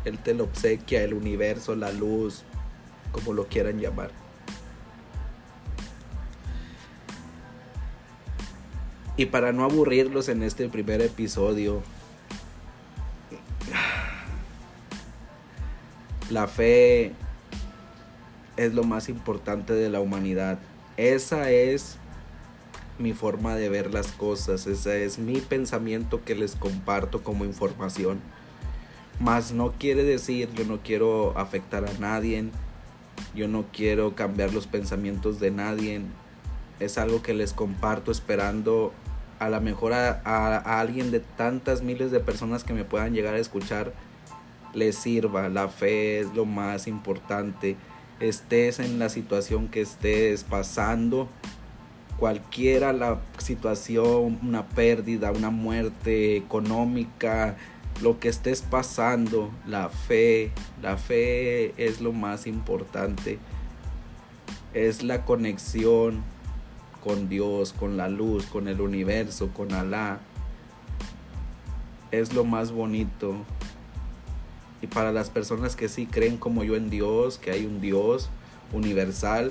Él 0.07 0.17
te 0.17 0.33
lo 0.33 0.45
obsequia, 0.45 1.03
el 1.03 1.13
universo, 1.13 1.77
la 1.77 1.93
luz, 1.93 2.45
como 3.13 3.35
lo 3.35 3.47
quieran 3.47 3.79
llamar. 3.79 4.11
Y 9.19 9.27
para 9.27 9.53
no 9.53 9.65
aburrirlos 9.65 10.31
en 10.31 10.43
este 10.43 10.67
primer 10.71 11.03
episodio, 11.03 11.83
la 16.31 16.47
fe 16.47 17.13
es 18.57 18.73
lo 18.73 18.83
más 18.83 19.11
importante 19.11 19.75
de 19.75 19.91
la 19.91 20.01
humanidad. 20.01 20.59
Esa 20.97 21.51
es 21.51 21.99
mi 22.99 23.13
forma 23.13 23.55
de 23.57 23.69
ver 23.69 23.93
las 23.93 24.09
cosas, 24.09 24.67
ese 24.67 25.05
es 25.05 25.19
mi 25.19 25.41
pensamiento 25.41 26.25
que 26.25 26.35
les 26.35 26.57
comparto 26.57 27.23
como 27.23 27.45
información. 27.45 28.21
Más 29.21 29.53
no 29.53 29.73
quiere 29.73 30.05
decir, 30.05 30.51
yo 30.55 30.65
no 30.65 30.81
quiero 30.83 31.37
afectar 31.39 31.85
a 31.85 31.99
nadie, 31.99 32.47
yo 33.35 33.49
no 33.49 33.65
quiero 33.73 34.15
cambiar 34.15 34.53
los 34.53 34.67
pensamientos 34.67 35.41
de 35.41 35.51
nadie. 35.51 36.03
Es 36.81 36.99
algo 36.99 37.23
que 37.23 37.35
les 37.35 37.53
comparto 37.53 38.11
esperando 38.11 38.93
a 39.39 39.49
la 39.49 39.61
mejor 39.61 39.93
a, 39.93 40.81
alguien 40.81 41.11
de 41.11 41.21
tantas 41.21 41.83
miles 41.83 42.11
de 42.11 42.21
personas 42.21 42.65
que 42.65 42.73
me 42.73 42.85
puedan 42.85 43.13
llegar 43.13 43.35
a 43.35 43.39
escuchar 43.39 43.93
les 44.75 44.97
sirva. 44.97 45.49
La 45.49 45.69
fe 45.69 46.21
es 46.21 46.33
lo 46.35 46.45
más 46.45 46.87
importante. 46.87 47.77
Estés 48.21 48.79
en 48.79 48.99
la 48.99 49.09
situación 49.09 49.69
que 49.69 49.81
estés 49.81 50.45
pasando, 50.45 51.29
cualquiera 52.23 52.93
la 52.93 53.21
situación, 53.39 54.39
una 54.45 54.69
pérdida, 54.69 55.33
una 55.33 55.51
muerte 55.51 56.37
económica, 56.37 57.57
lo 58.01 58.21
que 58.21 58.29
estés 58.29 58.63
pasando, 58.63 59.51
la 59.67 59.89
fe, 59.89 60.53
la 60.81 60.97
fe 60.99 61.75
es 61.85 62.01
lo 62.01 62.13
más 62.13 62.47
importante. 62.47 63.41
Es 64.73 65.03
la 65.03 65.25
conexión 65.25 66.23
con 67.03 67.29
Dios, 67.29 67.73
con 67.73 67.97
la 67.97 68.09
luz, 68.09 68.47
con 68.47 68.69
el 68.69 68.81
universo, 68.81 69.49
con 69.53 69.73
Alá. 69.73 70.21
Es 72.13 72.35
lo 72.35 72.45
más 72.45 72.71
bonito. 72.71 73.35
Y 74.81 74.87
para 74.87 75.11
las 75.11 75.29
personas 75.29 75.75
que 75.75 75.89
sí 75.89 76.07
creen 76.07 76.37
como 76.37 76.63
yo 76.63 76.77
en 76.77 76.89
Dios, 76.89 77.39
que 77.39 77.51
hay 77.51 77.67
un 77.67 77.81
Dios 77.81 78.31
universal, 78.73 79.51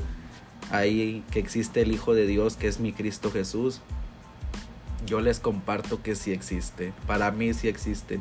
hay 0.72 1.24
que 1.32 1.40
existe 1.40 1.82
el 1.82 1.92
Hijo 1.92 2.14
de 2.14 2.26
Dios 2.26 2.56
que 2.56 2.68
es 2.68 2.80
mi 2.80 2.94
Cristo 2.94 3.30
Jesús, 3.32 3.82
yo 5.06 5.20
les 5.20 5.40
comparto 5.40 6.02
que 6.02 6.16
sí 6.16 6.32
existe. 6.32 6.94
Para 7.08 7.32
mí 7.32 7.54
sí 7.54 7.68
existe. 7.68 8.20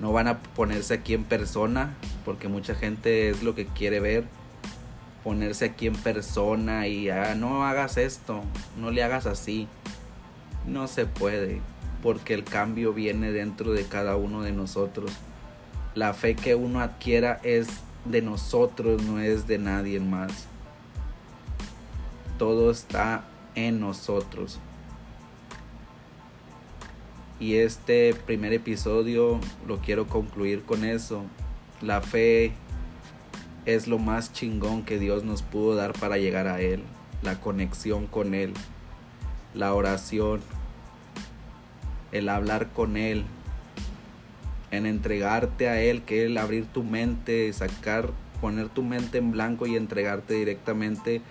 No 0.00 0.12
van 0.12 0.28
a 0.28 0.38
ponerse 0.38 0.94
aquí 0.94 1.14
en 1.14 1.24
persona, 1.24 1.94
porque 2.24 2.48
mucha 2.48 2.74
gente 2.74 3.28
es 3.30 3.42
lo 3.42 3.54
que 3.54 3.66
quiere 3.66 4.00
ver. 4.00 4.24
Ponerse 5.24 5.66
aquí 5.66 5.86
en 5.86 5.96
persona 5.96 6.86
y 6.86 7.10
ah, 7.10 7.34
no 7.34 7.64
hagas 7.66 7.96
esto, 7.96 8.42
no 8.80 8.90
le 8.90 9.02
hagas 9.02 9.26
así. 9.26 9.68
No 10.66 10.86
se 10.86 11.06
puede, 11.06 11.60
porque 12.02 12.34
el 12.34 12.44
cambio 12.44 12.92
viene 12.92 13.32
dentro 13.32 13.72
de 13.72 13.84
cada 13.84 14.16
uno 14.16 14.42
de 14.42 14.52
nosotros. 14.52 15.10
La 15.94 16.14
fe 16.14 16.36
que 16.36 16.54
uno 16.54 16.80
adquiera 16.80 17.40
es 17.42 17.68
de 18.04 18.22
nosotros, 18.22 19.02
no 19.02 19.20
es 19.20 19.46
de 19.46 19.58
nadie 19.58 19.98
más. 19.98 20.46
Todo 22.38 22.70
está 22.70 23.24
en 23.54 23.80
nosotros. 23.80 24.60
Y 27.40 27.56
este 27.56 28.14
primer 28.14 28.52
episodio 28.52 29.40
lo 29.66 29.78
quiero 29.78 30.06
concluir 30.06 30.62
con 30.62 30.84
eso. 30.84 31.24
La 31.80 32.00
fe 32.00 32.52
es 33.64 33.86
lo 33.86 33.98
más 33.98 34.32
chingón 34.32 34.82
que 34.82 34.98
Dios 34.98 35.24
nos 35.24 35.42
pudo 35.42 35.74
dar 35.74 35.92
para 35.92 36.18
llegar 36.18 36.48
a 36.48 36.60
Él. 36.60 36.82
La 37.22 37.40
conexión 37.40 38.06
con 38.06 38.34
Él. 38.34 38.54
La 39.54 39.74
oración. 39.74 40.40
El 42.10 42.28
hablar 42.28 42.68
con 42.72 42.96
Él. 42.96 43.24
En 44.70 44.86
entregarte 44.86 45.68
a 45.68 45.80
Él, 45.80 46.02
que 46.02 46.24
Él 46.24 46.38
abrir 46.38 46.66
tu 46.66 46.82
mente, 46.82 47.52
sacar, 47.52 48.10
poner 48.40 48.68
tu 48.68 48.82
mente 48.82 49.18
en 49.18 49.30
blanco 49.30 49.66
y 49.66 49.76
entregarte 49.76 50.34
directamente 50.34 51.22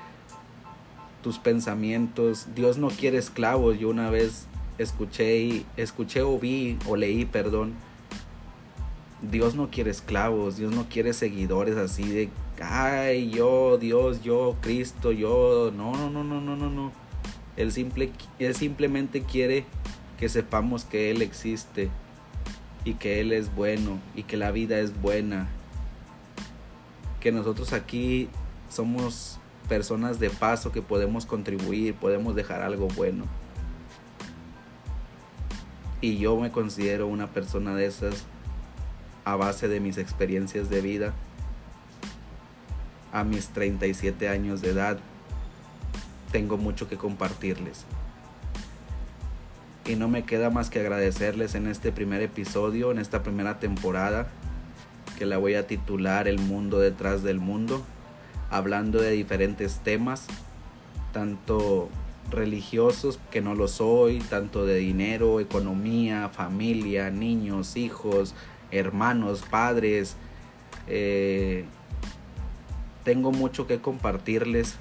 tus 1.28 1.40
pensamientos. 1.40 2.48
Dios 2.56 2.78
no 2.78 2.88
quiere 2.88 3.18
esclavos. 3.18 3.78
Yo 3.78 3.90
una 3.90 4.10
vez 4.10 4.48
escuché, 4.78 5.66
escuché 5.76 6.22
o 6.22 6.40
vi 6.40 6.78
o 6.88 6.96
leí, 6.96 7.26
perdón, 7.26 7.74
Dios 9.22 9.54
no 9.54 9.70
quiere 9.70 9.92
esclavos, 9.92 10.56
Dios 10.56 10.74
no 10.74 10.88
quiere 10.88 11.12
seguidores 11.12 11.76
así 11.76 12.08
de, 12.08 12.30
ay, 12.62 13.30
yo, 13.30 13.78
Dios, 13.78 14.24
yo, 14.24 14.56
Cristo, 14.62 15.12
yo, 15.12 15.70
no, 15.76 15.92
no, 15.92 16.10
no, 16.10 16.24
no, 16.24 16.40
no, 16.40 16.56
no, 16.56 16.70
no. 16.70 16.94
Él, 17.58 17.74
simple, 17.74 18.13
él 18.40 18.56
simplemente 18.56 19.24
quiere 19.24 19.66
que 20.18 20.30
sepamos 20.30 20.86
que 20.86 21.12
Él 21.12 21.22
existe 21.22 21.90
y 22.86 22.94
que 22.94 23.20
Él 23.20 23.34
es 23.34 23.54
bueno 23.54 24.00
y 24.16 24.24
que 24.24 24.38
la 24.38 24.52
vida 24.52 24.80
es 24.80 25.02
buena. 25.02 25.50
Que 27.20 27.34
nosotros 27.34 27.74
aquí 27.74 28.30
somos 28.70 29.42
personas 29.67 30.19
de 30.19 30.30
paso 30.30 30.71
que 30.71 30.82
podemos 30.82 31.25
contribuir, 31.25 31.95
podemos 31.95 32.36
dejar 32.36 32.62
algo 32.62 32.88
bueno. 32.89 33.25
Y 36.01 36.17
yo 36.17 36.38
me 36.38 36.51
considero 36.51 37.08
una 37.08 37.27
persona 37.27 37.75
de 37.75 37.86
esas 37.86 38.25
a 39.25 39.36
base 39.36 39.67
de 39.67 39.80
mis 39.80 39.97
experiencias 39.97 40.69
de 40.69 40.82
vida. 40.82 41.13
A 43.12 43.23
mis 43.23 43.49
37 43.49 44.30
años 44.30 44.62
de 44.62 44.69
edad 44.69 44.99
tengo 46.32 46.58
mucho 46.58 46.88
que 46.88 46.97
compartirles. 46.97 47.86
Y 49.86 49.95
no 49.95 50.08
me 50.08 50.23
queda 50.23 50.49
más 50.49 50.69
que 50.69 50.80
agradecerles 50.80 51.56
en 51.56 51.67
este 51.67 51.91
primer 51.91 52.21
episodio, 52.21 52.91
en 52.91 52.99
esta 52.99 53.23
primera 53.23 53.60
temporada, 53.60 54.27
que 55.17 55.25
la 55.25 55.38
voy 55.38 55.56
a 55.56 55.65
titular 55.65 56.27
El 56.27 56.39
mundo 56.39 56.80
detrás 56.80 57.23
del 57.23 57.39
mundo, 57.39 57.84
hablando 58.50 59.02
de 59.02 59.12
diferentes 59.12 59.80
temas, 59.80 60.28
tanto 61.14 61.90
religiosos 62.30 63.20
que 63.32 63.42
no 63.42 63.56
lo 63.56 63.68
soy, 63.68 64.20
tanto 64.20 64.66
de 64.66 64.76
dinero, 64.76 65.40
economía, 65.40 66.30
familia, 66.30 67.10
niños, 67.10 67.78
hijos, 67.78 68.36
hermanos, 68.72 69.44
padres. 69.50 70.16
Eh, 70.88 71.66
tengo 73.04 73.32
mucho 73.32 73.68
que 73.68 73.80
compartirles 73.80 74.76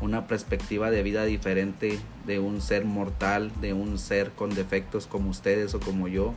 una 0.00 0.26
perspectiva 0.26 0.90
de 0.90 1.04
vida 1.04 1.24
diferente 1.24 2.00
de 2.26 2.40
un 2.40 2.60
ser 2.60 2.84
mortal, 2.84 3.52
de 3.60 3.72
un 3.72 3.98
ser 3.98 4.32
con 4.32 4.50
defectos 4.50 5.06
como 5.06 5.30
ustedes 5.30 5.74
o 5.74 5.80
como 5.80 6.08
yo, 6.08 6.34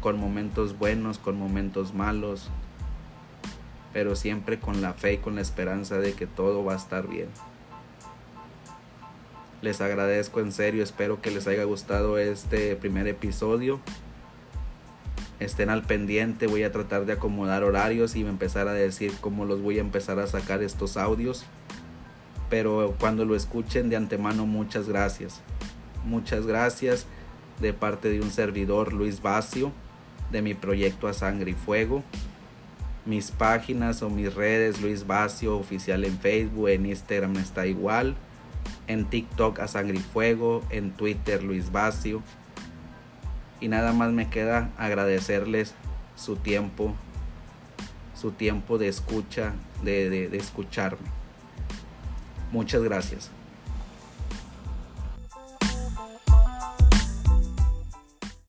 con 0.00 0.18
momentos 0.18 0.78
buenos, 0.78 1.18
con 1.18 1.38
momentos 1.38 1.92
malos, 1.92 2.48
pero 3.92 4.16
siempre 4.16 4.58
con 4.58 4.80
la 4.80 4.94
fe 4.94 5.14
y 5.14 5.18
con 5.18 5.34
la 5.34 5.40
esperanza 5.40 5.98
de 5.98 6.12
que 6.14 6.26
todo 6.26 6.64
va 6.64 6.74
a 6.74 6.76
estar 6.76 7.08
bien. 7.08 7.28
Les 9.60 9.80
agradezco 9.80 10.40
en 10.40 10.50
serio, 10.50 10.82
espero 10.82 11.22
que 11.22 11.30
les 11.30 11.46
haya 11.46 11.64
gustado 11.64 12.18
este 12.18 12.74
primer 12.74 13.06
episodio. 13.06 13.80
Estén 15.38 15.70
al 15.70 15.82
pendiente, 15.82 16.46
voy 16.46 16.64
a 16.64 16.72
tratar 16.72 17.06
de 17.06 17.12
acomodar 17.12 17.62
horarios 17.62 18.16
y 18.16 18.22
empezar 18.22 18.68
a 18.68 18.72
decir 18.72 19.12
cómo 19.20 19.44
los 19.44 19.60
voy 19.62 19.78
a 19.78 19.80
empezar 19.80 20.18
a 20.18 20.26
sacar 20.26 20.62
estos 20.62 20.96
audios. 20.96 21.44
Pero 22.50 22.94
cuando 22.98 23.24
lo 23.24 23.36
escuchen 23.36 23.88
de 23.88 23.96
antemano, 23.96 24.46
muchas 24.46 24.88
gracias. 24.88 25.40
Muchas 26.04 26.46
gracias 26.46 27.06
de 27.60 27.72
parte 27.72 28.08
de 28.08 28.20
un 28.20 28.30
servidor 28.30 28.92
Luis 28.92 29.22
Vacio 29.22 29.72
de 30.32 30.42
mi 30.42 30.54
proyecto 30.54 31.06
A 31.06 31.12
Sangre 31.12 31.52
y 31.52 31.54
Fuego. 31.54 32.02
Mis 33.04 33.30
páginas 33.30 34.02
o 34.02 34.10
mis 34.10 34.34
redes 34.34 34.80
Luis 34.80 35.06
Vacio 35.06 35.56
oficial 35.56 36.04
en 36.04 36.18
Facebook, 36.18 36.68
en 36.68 36.86
Instagram 36.86 37.36
está 37.36 37.66
igual 37.66 38.16
en 38.86 39.04
TikTok 39.06 39.60
a 39.60 39.68
Sangre 39.68 39.98
y 39.98 40.02
Fuego, 40.02 40.62
en 40.70 40.92
Twitter 40.92 41.42
Luis 41.42 41.72
Vacio. 41.72 42.22
Y 43.60 43.68
nada 43.68 43.92
más 43.92 44.12
me 44.12 44.28
queda 44.28 44.70
agradecerles 44.76 45.74
su 46.16 46.36
tiempo, 46.36 46.94
su 48.14 48.32
tiempo 48.32 48.78
de 48.78 48.88
escucha, 48.88 49.52
de, 49.82 50.10
de 50.10 50.36
escucharme. 50.36 51.08
Muchas 52.50 52.82
gracias. 52.82 53.30